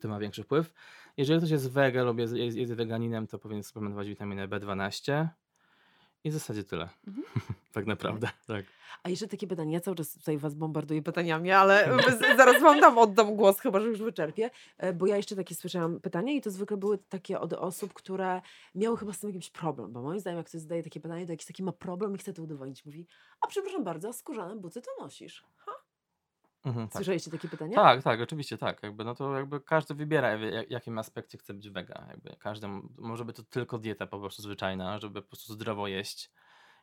To 0.00 0.08
ma 0.08 0.18
większy 0.18 0.42
wpływ. 0.42 0.72
Jeżeli 1.16 1.38
ktoś 1.38 1.50
jest 1.50 1.70
wege 1.70 2.04
lub 2.04 2.18
jest, 2.18 2.34
jest, 2.34 2.56
jest 2.56 2.72
weganinem, 2.74 3.26
to 3.26 3.38
powinien 3.38 3.62
suplementować 3.62 4.08
witaminę 4.08 4.48
B12 4.48 5.28
i 6.24 6.30
w 6.30 6.32
zasadzie 6.32 6.64
tyle. 6.64 6.88
Mhm. 7.06 7.26
tak 7.72 7.86
naprawdę, 7.86 8.28
tak. 8.46 8.64
A 9.02 9.08
jeszcze 9.08 9.28
takie 9.28 9.46
pytanie, 9.46 9.72
ja 9.72 9.80
cały 9.80 9.96
czas 9.96 10.12
tutaj 10.12 10.38
was 10.38 10.54
bombarduję 10.54 11.02
pytaniami, 11.02 11.50
ale 11.50 11.96
zaraz 12.36 12.62
wam 12.62 12.80
dam, 12.80 12.98
oddam 12.98 13.36
głos, 13.36 13.60
chyba 13.60 13.80
że 13.80 13.88
już 13.88 14.02
wyczerpię, 14.02 14.50
e, 14.78 14.92
bo 14.92 15.06
ja 15.06 15.16
jeszcze 15.16 15.36
takie 15.36 15.54
słyszałam 15.54 16.00
pytania 16.00 16.32
i 16.32 16.40
to 16.40 16.50
zwykle 16.50 16.76
były 16.76 16.98
takie 16.98 17.40
od 17.40 17.52
osób, 17.52 17.92
które 17.92 18.40
miały 18.74 18.96
chyba 18.96 19.12
z 19.12 19.18
tym 19.18 19.30
jakiś 19.30 19.50
problem, 19.50 19.92
bo 19.92 20.02
moim 20.02 20.20
zdaniem 20.20 20.38
jak 20.38 20.46
ktoś 20.46 20.60
zadaje 20.60 20.82
takie 20.82 21.00
pytanie, 21.00 21.26
to 21.26 21.32
jakiś 21.32 21.46
taki 21.46 21.62
ma 21.62 21.72
problem 21.72 22.14
i 22.14 22.18
chce 22.18 22.32
to 22.32 22.42
udowodnić. 22.42 22.84
Mówi, 22.84 23.06
a 23.40 23.46
przepraszam 23.46 23.84
bardzo, 23.84 24.12
skórzane 24.12 24.56
buty 24.56 24.82
to 24.82 24.90
nosisz. 25.00 25.44
Ha? 25.56 25.72
Mhm, 26.64 26.88
tak. 26.88 26.96
Słyszeliście 26.96 27.30
takie 27.30 27.48
pytania? 27.48 27.74
Tak, 27.74 28.02
tak, 28.02 28.20
oczywiście 28.20 28.58
tak. 28.58 28.82
Jakby, 28.82 29.04
no 29.04 29.14
to 29.14 29.34
jakby 29.34 29.60
każdy 29.60 29.94
wybiera, 29.94 30.38
w 30.38 30.40
jak- 30.40 30.70
jakim 30.70 30.98
aspekcie 30.98 31.38
chce 31.38 31.54
być 31.54 31.70
wega. 31.70 32.06
Jakby 32.10 32.36
każdy, 32.38 32.66
może 32.98 33.24
być 33.24 33.36
to 33.36 33.42
tylko 33.42 33.78
dieta 33.78 34.06
po 34.06 34.20
prostu 34.20 34.42
zwyczajna, 34.42 34.98
żeby 34.98 35.22
po 35.22 35.28
prostu 35.28 35.52
zdrowo 35.52 35.88
jeść, 35.88 36.30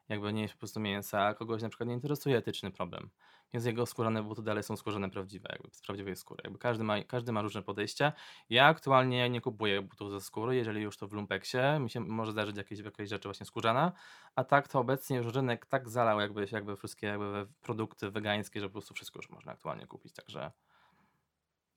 jakby 0.10 0.34
nie 0.34 0.42
jeść 0.42 0.54
po 0.54 0.60
prostu 0.60 0.80
mięsa, 0.80 1.22
a 1.26 1.34
kogoś 1.34 1.62
na 1.62 1.70
przykład 1.70 1.90
nie 1.90 1.96
interesuje 1.96 2.38
etyczny 2.38 2.72
problem. 2.72 3.10
Więc 3.54 3.66
jego 3.66 3.86
skórzane 3.86 4.24
buty 4.24 4.42
dalej 4.42 4.64
są 4.64 4.78
skórzane 4.78 5.10
prawdziwe, 5.10 5.50
jakby 5.52 5.70
z 5.72 5.82
prawdziwej 5.82 6.16
skóry. 6.16 6.42
Jakby 6.44 6.60
każdy 6.60 6.84
ma, 6.84 7.04
każdy 7.04 7.32
ma 7.32 7.42
różne 7.42 7.64
podejścia. 7.64 8.14
Ja 8.50 8.66
aktualnie 8.66 9.30
nie 9.30 9.42
kupuję 9.42 9.82
butów 9.82 10.12
ze 10.12 10.22
skóry, 10.22 10.56
jeżeli 10.56 10.82
już 10.82 10.98
to 10.98 11.08
w 11.08 11.14
lumpeksie. 11.14 11.58
Mi 11.80 11.90
się 11.90 12.00
może 12.00 12.32
zdarzyć 12.32 12.58
jakieś, 12.58 12.80
jakieś 12.80 13.10
rzeczy 13.10 13.28
właśnie 13.28 13.46
skórzana, 13.46 13.92
a 14.36 14.44
tak 14.44 14.68
to 14.68 14.80
obecnie 14.80 15.18
już 15.18 15.34
rynek 15.34 15.66
tak 15.66 15.90
zalał 15.90 16.20
jakby, 16.20 16.48
jakby 16.52 16.78
wszystkie 16.78 17.08
jakby 17.08 17.48
produkty 17.62 18.12
wegańskie, 18.12 18.60
że 18.60 18.68
po 18.68 18.72
prostu 18.72 18.94
wszystko 18.94 19.20
już 19.20 19.30
można 19.30 19.52
aktualnie 19.52 19.88
kupić, 19.88 20.14
także 20.14 20.52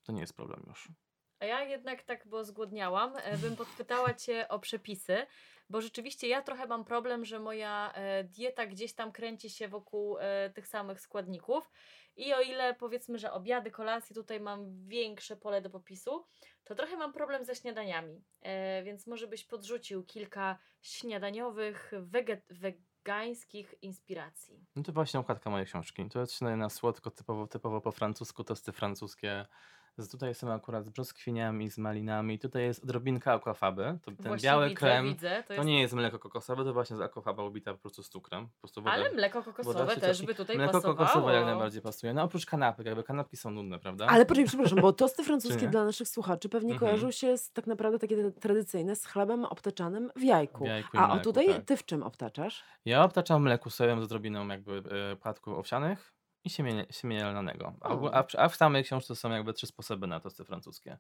to 0.03 0.13
nie 0.13 0.21
jest 0.21 0.37
problem 0.37 0.63
już. 0.69 0.89
A 1.45 1.47
ja 1.47 1.65
jednak 1.65 2.03
tak, 2.03 2.29
bo 2.29 2.45
zgłodniałam, 2.45 3.17
e, 3.17 3.39
bym 3.39 3.57
podpytała 3.57 4.15
Cię 4.15 4.49
o 4.49 4.59
przepisy, 4.59 5.27
bo 5.71 5.81
rzeczywiście 5.81 6.29
ja 6.29 6.43
trochę 6.43 6.67
mam 6.67 6.85
problem, 6.85 7.25
że 7.25 7.41
moja 7.41 7.93
e, 7.95 8.25
dieta 8.25 8.67
gdzieś 8.67 8.95
tam 8.95 9.13
kręci 9.13 9.51
się 9.51 9.69
wokół 9.69 10.19
e, 10.19 10.51
tych 10.51 10.69
samych 10.69 11.01
składników 11.01 11.71
i 12.17 12.35
o 12.35 12.41
ile 12.41 12.75
powiedzmy, 12.75 13.19
że 13.19 13.33
obiady, 13.33 13.71
kolacje 13.71 14.15
tutaj 14.15 14.41
mam 14.41 14.87
większe 14.87 15.37
pole 15.37 15.63
do 15.63 15.71
popisu, 15.71 16.27
to 16.65 16.75
trochę 16.75 16.97
mam 16.97 17.13
problem 17.13 17.45
ze 17.45 17.55
śniadaniami, 17.55 18.25
więc 18.85 19.07
może 19.07 19.27
byś 19.27 19.45
podrzucił 19.45 20.05
kilka 20.05 20.59
śniadaniowych, 20.83 21.93
wegańskich 22.51 23.75
inspiracji. 23.83 24.67
No 24.77 24.83
to 24.83 24.93
właśnie 24.93 25.21
okładka 25.21 25.51
mojej 25.51 25.67
książki. 25.67 26.09
To 26.09 26.21
jest 26.21 26.33
śniadanie 26.33 26.57
na 26.57 26.71
słodko, 26.71 27.11
typowo, 27.11 27.47
typowo 27.47 27.81
po 27.81 27.93
francusku, 27.93 28.45
tosty 28.45 28.73
francuskie. 28.73 29.47
Z, 29.97 30.09
tutaj 30.11 30.35
są 30.35 30.53
akurat 30.53 30.85
z 30.85 30.89
brzoskwiniami, 30.91 31.71
z 31.71 31.79
malinami. 31.79 32.39
Tutaj 32.39 32.63
jest 32.63 32.85
odrobinka 32.85 33.33
aquafaby. 33.33 33.99
To 34.03 34.11
ten 34.11 34.27
Właśnie 34.27 34.47
biały 34.49 34.65
widzę, 34.69 34.77
krem. 34.77 35.05
Widzę, 35.07 35.43
to 35.43 35.49
To 35.49 35.55
jest... 35.55 35.67
nie 35.67 35.81
jest 35.81 35.95
mleko 35.95 36.19
kokosowe, 36.19 36.65
to 36.65 36.73
właśnie 36.73 36.97
z 36.97 37.01
aquafaba 37.01 37.43
ubita 37.45 37.73
po 37.73 37.79
prostu 37.79 38.03
z 38.03 38.09
cukrem. 38.09 38.47
Po 38.49 38.61
prostu 38.61 38.83
woda, 38.83 38.93
Ale 38.93 39.13
mleko 39.13 39.43
kokosowe 39.43 39.97
też 39.97 40.23
by 40.27 40.35
tutaj 40.35 40.57
Mleko 40.57 40.73
pasowało. 40.73 40.95
kokosowe 40.97 41.35
jak 41.35 41.45
najbardziej 41.45 41.83
pasuje. 41.83 42.15
No 42.15 42.23
oprócz 42.23 42.47
kanapek, 42.47 42.87
jakby 42.87 43.03
kanapki 43.03 43.37
są 43.37 43.51
nudne, 43.51 43.79
prawda? 43.79 44.07
Ale 44.07 44.27
poczekaj, 44.27 44.49
przepraszam, 44.49 44.81
bo 44.81 44.93
tosty 44.93 45.25
francuskie 45.29 45.69
dla 45.69 45.85
naszych 45.85 46.09
słuchaczy 46.09 46.49
pewnie 46.49 46.73
Mhm. 46.73 46.81
kojarzą 46.91 47.11
się 47.11 47.39
z 47.39 47.53
tak 47.53 47.67
naprawdę 47.67 47.99
takie 47.99 48.31
tradycyjne 48.31 48.97
z 48.97 49.07
chlebem 49.07 49.45
obtaczanym 49.45 50.11
w 50.17 50.23
jajku. 50.23 50.65
W 50.65 50.67
jajku 50.69 50.99
A 50.99 51.05
o 51.05 51.09
mleku, 51.09 51.25
tutaj 51.25 51.47
tak. 51.47 51.65
ty 51.65 51.77
w 51.77 51.85
czym 51.85 52.03
obtaczasz? 52.03 52.65
Ja 52.85 53.05
obtaczam 53.05 53.43
mleku 53.43 53.71
sojowym 53.71 54.01
z 54.01 54.05
odrobiną 54.05 54.49
jakby 54.49 54.83
e, 55.13 55.17
płatków 55.17 55.59
owsianych 55.59 56.14
i 56.45 56.51
siemienia, 56.51 56.85
siemienia. 56.91 57.45
A, 57.81 57.89
a, 58.13 58.23
w- 58.23 58.35
a 58.39 58.49
w 58.49 58.57
samej 58.57 58.85
książce 58.85 59.17
są 59.17 59.31
jakby 59.31 59.53
trzy 59.53 59.67
sposoby 59.67 60.07
na 60.07 60.21
tosty 60.21 60.45
francuskie. 60.45 60.99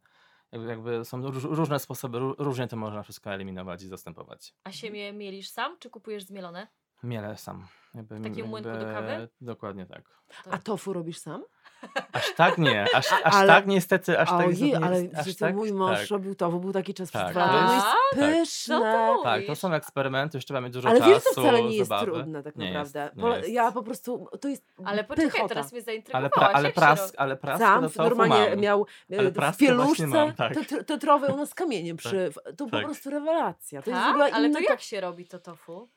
Jakby, 0.53 0.69
jakby 0.69 1.05
są 1.05 1.23
róż, 1.31 1.45
różne 1.45 1.79
sposoby, 1.79 2.19
ró- 2.19 2.35
różnie 2.39 2.69
to 2.69 2.77
można 2.77 3.03
wszystko 3.03 3.31
eliminować 3.31 3.83
i 3.83 3.89
zastępować. 3.89 4.55
A 4.65 4.73
siemię 4.73 5.13
mielisz 5.13 5.49
sam, 5.49 5.79
czy 5.79 5.91
kupujesz 5.91 6.25
zmielone? 6.25 6.67
Miele 7.03 7.37
sam. 7.37 7.67
Jakby, 7.95 8.15
Taki 8.17 8.27
jakby, 8.29 8.45
młynku 8.45 8.71
do 8.71 8.85
kawy? 8.85 9.29
Dokładnie 9.41 9.87
tak. 9.87 10.05
To- 10.45 10.53
A 10.53 10.59
tofu 10.59 10.93
robisz 10.93 11.19
sam? 11.19 11.45
Aż 12.13 12.33
tak 12.37 12.59
nie, 12.59 12.87
aż, 12.95 13.13
aż 13.25 13.35
Ale- 13.35 13.47
tak 13.49 13.67
niestety, 13.67 14.19
aż 14.21 14.29
tak 14.29 14.39
Ojej, 14.39 14.49
niestety 14.63 14.85
ale 14.87 15.03
jest- 15.03 15.15
aż 15.29 15.37
tak, 15.37 15.55
mój 15.55 15.73
mąż 15.73 15.99
tak. 16.01 16.09
robił 16.11 16.35
tofu, 16.35 16.61
był 16.61 16.73
taki 16.73 16.95
czas 16.95 17.11
Tak, 17.11 17.23
przed 17.23 17.33
dwa 17.33 17.49
to 17.49 17.55
lata. 17.57 17.75
jest- 17.75 17.87
No 18.17 18.27
jest 18.27 18.37
tak. 18.37 18.41
pyszne. 18.41 18.77
Co 19.13 19.17
ty 19.19 19.25
Tak, 19.25 19.47
to 19.47 19.57
są 19.57 19.73
eksperymenty, 19.73 20.39
już 20.39 20.45
trzeba 20.45 20.61
mieć 20.61 20.73
dużo 20.73 20.89
Ale 20.89 20.99
czasu, 20.99 21.11
wiesz, 21.11 21.25
to 21.25 21.31
wcale 21.31 21.63
nie 21.63 21.77
jest 21.77 21.89
zabawy. 21.89 22.07
trudne 22.13 22.43
tak 22.43 22.57
Nie 22.57 22.67
naprawdę. 22.73 23.11
nie 23.17 23.29
jest. 23.29 23.49
ja 23.49 23.73
po 23.73 23.83
prostu, 23.83 24.27
to 24.41 24.49
jest 24.49 24.65
Ale 24.85 25.05
poczekaj, 25.05 25.31
pychota. 25.31 25.49
teraz 25.49 25.73
mnie 25.73 25.79
Ale, 25.79 25.85
zaintrygowałaś. 25.85 26.33
pra, 26.33 26.49
ale, 26.49 26.65
jak 26.69 26.75
się 26.75 26.81
pras, 26.81 27.13
ale 27.17 27.37
praskę 27.37 27.65
Sam 27.67 27.89
normalnie 27.97 28.51
mam. 28.51 28.61
miał 28.61 28.87
e, 29.13 29.19
Ale 29.19 29.53
w 29.53 29.57
pieluszce 29.57 30.07
mam, 30.07 30.33
tak. 30.35 30.55
to, 30.55 30.61
tr- 30.61 30.85
to 30.85 30.99
trowę 30.99 31.27
u 31.35 31.37
nas 31.37 31.55
kamieniem 31.55 31.97
przy... 31.97 32.31
w- 32.31 32.57
To 32.57 32.65
po 32.65 32.71
tak. 32.71 32.85
prostu 32.85 33.11
rewelacja. 33.11 33.83
To 33.83 33.91
jest 33.91 34.03
w 34.03 34.05
Tak? 34.05 34.11
ogóle 34.11 34.33
Ale 34.33 34.47
inny 34.49 34.61
to 34.61 34.65
to- 34.67 34.71
jak 34.73 34.81
się 34.81 35.01
robi 35.01 35.27
to 35.27 35.39
tofu? 35.39 35.89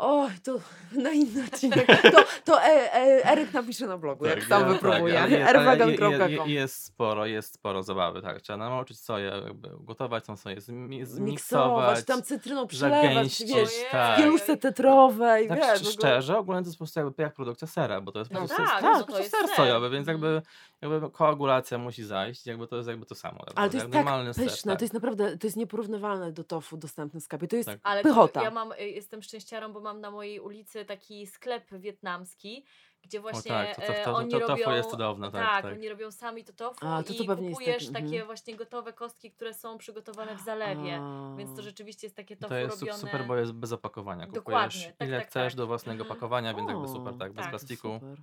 Oj, 0.00 0.30
to 0.44 0.54
na 0.92 1.10
inny 1.10 1.44
odcinek. 1.52 1.86
To, 2.02 2.24
to 2.44 2.62
e, 2.62 2.94
e, 2.94 3.24
Eryk 3.32 3.52
napisze 3.54 3.86
na 3.86 3.98
blogu, 3.98 4.26
jak 4.26 4.42
sam 4.44 4.62
ja- 4.62 4.68
wypróbuje. 4.68 5.20
ale 5.20 5.30
jest- 5.30 6.30
je- 6.46 6.54
je- 6.54 6.68
sporo, 6.68 7.26
jest 7.26 7.54
sporo 7.54 7.82
zabawy, 7.82 8.22
tak. 8.22 8.40
Trzeba 8.42 8.56
nauczyć 8.56 9.00
soję, 9.00 9.32
jakby 9.46 9.68
gotować 9.80 10.24
tą 10.24 10.36
soję, 10.36 10.56
zmi- 10.56 10.88
Miksować, 10.88 11.08
zmiksować. 11.16 12.04
tam 12.04 12.22
cytryną 12.22 12.66
przelewać, 12.66 13.42
wiesz, 13.46 13.70
tak. 13.90 14.14
w 14.18 14.22
pieluszce 14.22 14.56
tetrowej, 14.56 15.48
Tak 15.48 15.58
wiesz. 15.58 15.92
szczerze, 15.92 16.38
ogólnie 16.38 16.62
to 16.62 16.66
jest 16.68 16.78
po 16.78 16.84
prostu 16.84 17.00
jakby 17.00 17.22
jak 17.22 17.34
produkcja 17.34 17.68
sera, 17.68 18.00
bo 18.00 18.12
to 18.12 18.18
jest 18.18 18.30
po 18.30 18.34
No 18.34 18.40
prostu 18.40 18.56
tak, 18.56 18.70
tak, 18.70 18.82
no 18.82 18.98
tak, 18.98 19.06
to 19.12 19.18
jest 19.18 19.30
ser 19.30 19.46
ser. 19.46 19.56
sojowy, 19.56 19.90
więc 19.90 20.08
Mhm. 20.08 20.34
jakby, 20.34 20.48
jakby 20.94 21.10
koagulacja 21.10 21.78
musi 21.78 22.04
zajść, 22.04 22.46
jakby 22.46 22.66
to 22.66 22.76
jest 22.76 22.88
jakby 22.88 23.06
to 23.06 23.14
samo. 23.14 23.38
tak 23.38 23.52
Ale 23.56 23.70
to 23.70 23.76
naprawdę, 23.76 23.76
jest 23.76 23.84
jak 23.84 23.92
tak 23.92 24.04
normalny 24.04 24.34
ser, 24.34 24.44
pyszne, 24.44 24.72
tak. 24.72 24.78
to 24.78 24.84
jest 24.84 24.94
naprawdę, 24.94 25.38
to 25.38 25.46
jest 25.46 25.56
nieporównywalne 25.56 26.32
do 26.32 26.44
tofu 26.44 26.76
dostępne 26.76 27.20
w 27.20 27.24
sklepie. 27.24 27.48
To 27.48 27.56
jest 27.56 27.68
Tak. 27.68 27.78
Ale 27.82 28.02
to 28.02 28.08
pychota. 28.08 28.42
ja 28.42 28.50
mam, 28.50 28.72
y, 28.72 28.88
jestem 28.88 29.22
szczęściarą, 29.22 29.72
bo 29.72 29.80
mam 29.80 29.87
na 29.94 30.10
mojej 30.10 30.40
ulicy 30.40 30.84
taki 30.84 31.26
sklep 31.26 31.70
wietnamski, 31.72 32.64
gdzie 33.02 33.20
właśnie 33.20 33.48
tak, 33.50 33.76
to- 33.76 33.82
to- 33.82 33.94
e, 33.94 34.04
to- 34.04 34.14
oni 34.14 34.30
to 34.30 34.38
robią... 34.38 34.72
jest 34.72 34.90
cudowne, 34.90 35.30
tak, 35.30 35.42
tak, 35.42 35.62
tak. 35.62 35.72
oni 35.72 35.88
robią 35.88 36.10
sami 36.10 36.44
to 36.44 36.52
tofu 36.52 36.86
A, 36.86 37.02
to 37.02 37.14
to 37.14 37.22
i 37.22 37.26
pewnie 37.26 37.48
jest 37.48 37.58
kupujesz 37.58 37.82
taki- 37.86 37.92
takie 37.94 38.06
mhm. 38.06 38.26
właśnie 38.26 38.56
gotowe 38.56 38.92
kostki, 38.92 39.30
które 39.30 39.54
są 39.54 39.78
przygotowane 39.78 40.36
w 40.36 40.40
zalewie. 40.40 41.00
Więc 41.36 41.52
to 41.54 41.58
A. 41.58 41.62
rzeczywiście 41.62 42.06
jest 42.06 42.16
takie 42.16 42.36
tofu 42.36 42.48
To 42.48 42.56
jest 42.58 42.80
robione... 42.80 42.98
super, 42.98 43.26
bo 43.26 43.36
jest 43.36 43.52
bez 43.52 43.72
opakowania. 43.72 44.26
Dokładnie, 44.26 44.70
Kupujesz 44.78 44.96
tak, 44.98 45.08
ile 45.08 45.18
tak, 45.18 45.26
chcesz 45.28 45.52
tak. 45.52 45.56
do 45.56 45.66
własnego 45.66 46.02
Mhm. 46.02 46.10
opakowania, 46.10 46.54
więc 46.54 46.68
jakby 46.68 46.84
O, 46.84 46.88
super, 46.88 47.14
tak, 47.18 47.32
bez 47.32 47.42
tak. 47.42 47.50
plastiku. 47.50 47.88
Super. 47.94 48.16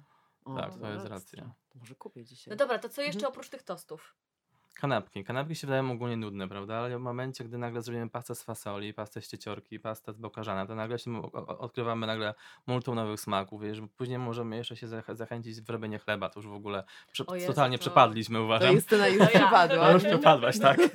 O, 0.45 0.55
Tak, 0.55 0.79
to 0.79 0.87
jest 0.89 1.05
racja. 1.05 1.43
To 1.69 1.79
może 1.79 1.95
kupię 1.95 2.23
dzisiaj. 2.25 2.51
No 2.51 2.55
dobra, 2.55 2.79
to 2.79 2.89
co 2.89 3.01
jeszcze 3.01 3.17
Mhm. 3.19 3.31
oprócz 3.31 3.49
tych 3.49 3.63
tostów? 3.63 4.15
Kanapki. 4.79 5.23
Kanapki 5.23 5.55
się 5.55 5.67
wydają 5.67 5.91
ogólnie 5.91 6.17
nudne, 6.17 6.47
prawda? 6.47 6.75
Ale 6.75 6.97
w 6.97 7.01
momencie, 7.01 7.43
gdy 7.43 7.57
nagle 7.57 7.81
zrobimy 7.81 8.09
pastę 8.09 8.35
z 8.35 8.43
fasoli, 8.43 8.93
pastę 8.93 9.21
z 9.21 9.27
cieciorki, 9.27 9.79
pastę 9.79 10.13
z 10.13 10.17
bałkarzana, 10.17 10.65
to 10.65 10.75
nagle 10.75 10.99
się 10.99 11.21
o- 11.21 11.57
odkrywamy 11.59 12.07
nagle 12.07 12.33
multum 12.67 12.95
nowych 12.95 13.19
smaków, 13.19 13.61
wiesz, 13.61 13.81
bo 13.81 13.87
później 13.97 14.17
możemy 14.19 14.55
jeszcze 14.57 14.75
się 14.75 14.87
zach- 14.87 15.15
zachęcić 15.15 15.61
w 15.61 15.69
robienie 15.69 15.99
chleba, 15.99 16.29
to 16.29 16.39
już 16.39 16.47
w 16.47 16.53
ogóle 16.53 16.83
prze- 17.11 17.25
O 17.25 17.35
Jezu, 17.35 17.47
totalnie 17.47 17.77
to- 17.77 17.81
przepadliśmy, 17.81 18.39
To 18.39 18.43
uważam. 18.43 18.75
Już 18.75 18.85
To 18.89 18.95
ja. 18.95 19.27
przypadła. 19.27 19.85
To 19.87 19.91
już 19.93 20.03
przepadłaś, 20.03 20.59
tak. 20.59 20.77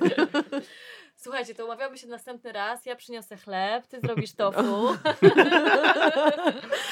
Słuchajcie, 1.23 1.55
to 1.55 1.65
umawiamy 1.65 1.97
się 1.97 2.07
następny 2.07 2.51
raz. 2.51 2.85
Ja 2.85 2.95
przyniosę 2.95 3.37
chleb, 3.37 3.87
ty 3.87 3.99
zrobisz 3.99 4.33
tofu. 4.33 4.61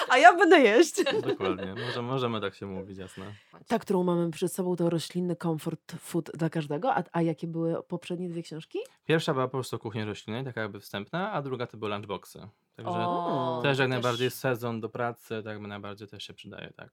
A 0.10 0.18
ja 0.18 0.36
będę 0.36 0.60
jeść. 0.60 1.04
Dokładnie. 1.28 1.76
Może, 1.88 2.02
możemy 2.02 2.42
tak 2.42 2.56
się 2.56 2.65
mówić, 2.65 2.98
jasne. 2.98 3.34
Ta, 3.68 3.80
którą 3.80 4.04
mamy 4.04 4.32
przed 4.32 4.54
sobą, 4.54 4.76
to 4.76 4.89
roślinny 4.89 5.36
comfort 5.36 5.96
food 6.00 6.32
dla 6.34 6.50
każdego. 6.50 6.96
A, 6.96 7.04
a 7.12 7.22
jakie 7.22 7.48
były 7.48 7.84
poprzednie 7.84 8.30
dwie 8.30 8.44
książki? 8.44 8.80
Pierwsza 9.06 9.34
była 9.34 9.48
po 9.48 9.52
prostu 9.52 9.76
o 9.76 9.80
kuchni 9.80 10.04
roślinnej, 10.04 10.44
taka 10.44 10.62
jakby 10.62 10.80
wstępna, 10.80 11.32
a 11.32 11.42
druga 11.42 11.68
to 11.68 11.78
były 11.78 11.92
lunchboxy. 11.92 12.39
Także 12.76 12.92
O, 12.92 13.60
też 13.63 13.80
jak 13.80 13.88
też- 13.88 13.89
najbardziej 13.89 14.32
sezon 14.32 14.82
do 14.82 14.89
pracy, 14.89 15.42
tak 15.44 15.54
jakby 15.54 15.68
najbardziej 15.68 16.08
też 16.08 16.24
się 16.24 16.34
przydaje, 16.34 16.74
tak. 16.78 16.89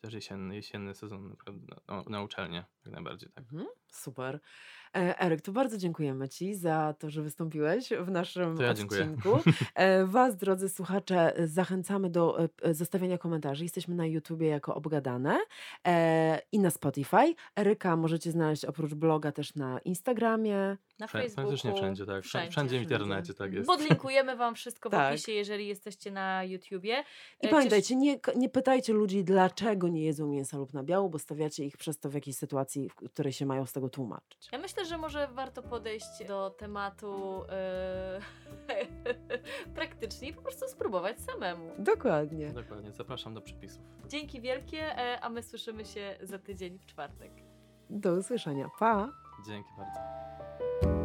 Też 0.00 0.14
jesienny, 0.14 0.56
jesienny 0.56 0.94
sezon 0.94 1.28
naprawdę 1.28 1.76
na, 1.88 2.02
na 2.06 2.22
uczelnię, 2.22 2.64
jak 2.84 2.94
najbardziej, 2.94 3.30
tak. 3.30 3.44
Mhm, 3.52 3.66
super. 3.92 4.40
E, 4.96 5.20
Eryk, 5.20 5.40
to 5.40 5.52
bardzo 5.52 5.76
dziękujemy 5.78 6.28
Ci 6.28 6.54
za 6.54 6.94
to, 6.98 7.10
że 7.10 7.22
wystąpiłeś 7.22 7.88
w 8.00 8.10
naszym 8.10 8.56
To 8.56 8.62
ja 8.62 8.74
dziękuję. 8.74 9.00
odcinku. 9.02 9.38
E, 9.74 10.04
Was, 10.06 10.36
drodzy 10.36 10.68
słuchacze, 10.68 11.32
zachęcamy 11.44 12.10
do 12.10 12.38
e, 12.62 12.74
zostawiania 12.74 13.18
komentarzy. 13.18 13.64
Jesteśmy 13.64 13.94
na 13.94 14.06
YouTubie 14.06 14.46
jako 14.46 14.74
Obgadane 14.74 15.38
i 16.52 16.58
na 16.58 16.70
Spotify. 16.70 17.34
Eryka 17.56 17.96
możecie 17.96 18.30
znaleźć 18.30 18.64
oprócz 18.64 18.94
bloga 18.94 19.32
też 19.32 19.54
na 19.54 19.78
Instagramie. 19.78 20.76
Na 20.98 21.06
Wszę- 21.06 21.12
Facebooku. 21.12 21.34
Praktycznie 21.50 21.74
wszędzie, 21.74 22.06
tak. 22.06 22.24
Wszędzie, 22.24 22.50
wszędzie 22.50 22.78
w 22.78 22.82
internecie, 22.82 23.34
tak 23.34 23.52
jest. 23.52 23.66
Podlinkujemy 23.66 24.36
Wam 24.36 24.54
wszystko 24.54 24.88
w 24.88 24.92
Tak. 24.92 25.12
opisie, 25.14 25.32
jeżeli 25.32 25.66
jesteście 25.68 26.10
na 26.10 26.44
YouTubie. 26.44 27.04
I 27.42 27.48
pamiętajcie, 27.48 27.96
nie, 27.96 28.20
nie 28.36 28.48
pytajcie 28.48 28.92
ludzi, 28.92 29.24
dlaczego 29.24 29.88
nie 29.88 30.02
jedzą 30.04 30.26
mięsa 30.26 30.58
lub 30.58 30.74
nabiału, 30.74 31.10
bo 31.10 31.18
stawiacie 31.18 31.64
ich 31.64 31.76
przez 31.76 31.98
to 31.98 32.10
w 32.10 32.14
jakiejś 32.14 32.36
sytuacji, 32.36 32.88
w 32.90 32.94
której 33.10 33.32
się 33.32 33.46
mają 33.46 33.66
z 33.66 33.72
tego 33.72 33.88
tłumaczyć. 33.88 34.48
Ja 34.52 34.58
myślę, 34.58 34.84
że 34.86 34.98
może 34.98 35.28
warto 35.28 35.62
podejść 35.62 36.24
do 36.28 36.50
tematu 36.50 37.42
e, 37.48 38.20
praktycznie 39.74 40.28
i 40.28 40.32
po 40.32 40.42
prostu 40.42 40.68
spróbować 40.68 41.20
samemu. 41.20 41.72
Dokładnie. 41.78 42.52
Dokładnie, 42.52 42.92
zapraszam 42.92 43.34
do 43.34 43.40
przepisów. 43.40 43.82
Dzięki 44.08 44.40
wielkie, 44.40 44.98
e, 44.98 45.20
a 45.20 45.28
my 45.28 45.42
słyszymy 45.42 45.84
się 45.84 46.16
za 46.22 46.38
tydzień 46.38 46.78
w 46.78 46.86
czwartek. 46.86 47.32
Do 47.90 48.12
usłyszenia. 48.12 48.70
Pa! 48.78 49.12
Dzięki 49.46 49.70
bardzo. 49.78 50.95